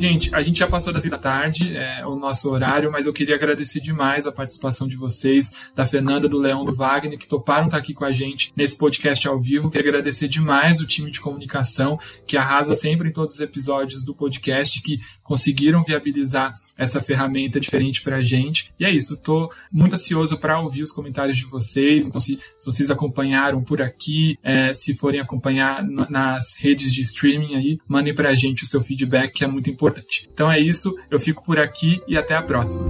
[0.00, 3.34] Gente, a gente já passou das da tarde, é, o nosso horário, mas eu queria
[3.34, 7.76] agradecer demais a participação de vocês, da Fernanda, do Leão, do Wagner, que toparam estar
[7.76, 9.70] aqui com a gente nesse podcast ao vivo.
[9.70, 14.14] Queria agradecer demais o time de comunicação, que arrasa sempre em todos os episódios do
[14.14, 18.72] podcast, que conseguiram viabilizar essa ferramenta diferente para a gente.
[18.80, 22.06] E é isso, estou muito ansioso para ouvir os comentários de vocês.
[22.06, 27.54] Então, se, se vocês acompanharam por aqui, é, se forem acompanhar nas redes de streaming
[27.54, 30.26] aí, mandem para a gente o seu feedback, que é muito importante.
[30.32, 32.88] Então é isso, eu fico por aqui e até a próxima.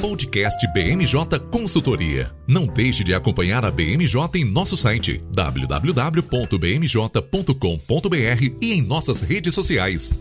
[0.00, 2.32] Podcast BMJ Consultoria.
[2.46, 6.24] Não deixe de acompanhar a BMJ em nosso site www.bmj.com.br
[8.60, 10.12] e em nossas redes sociais.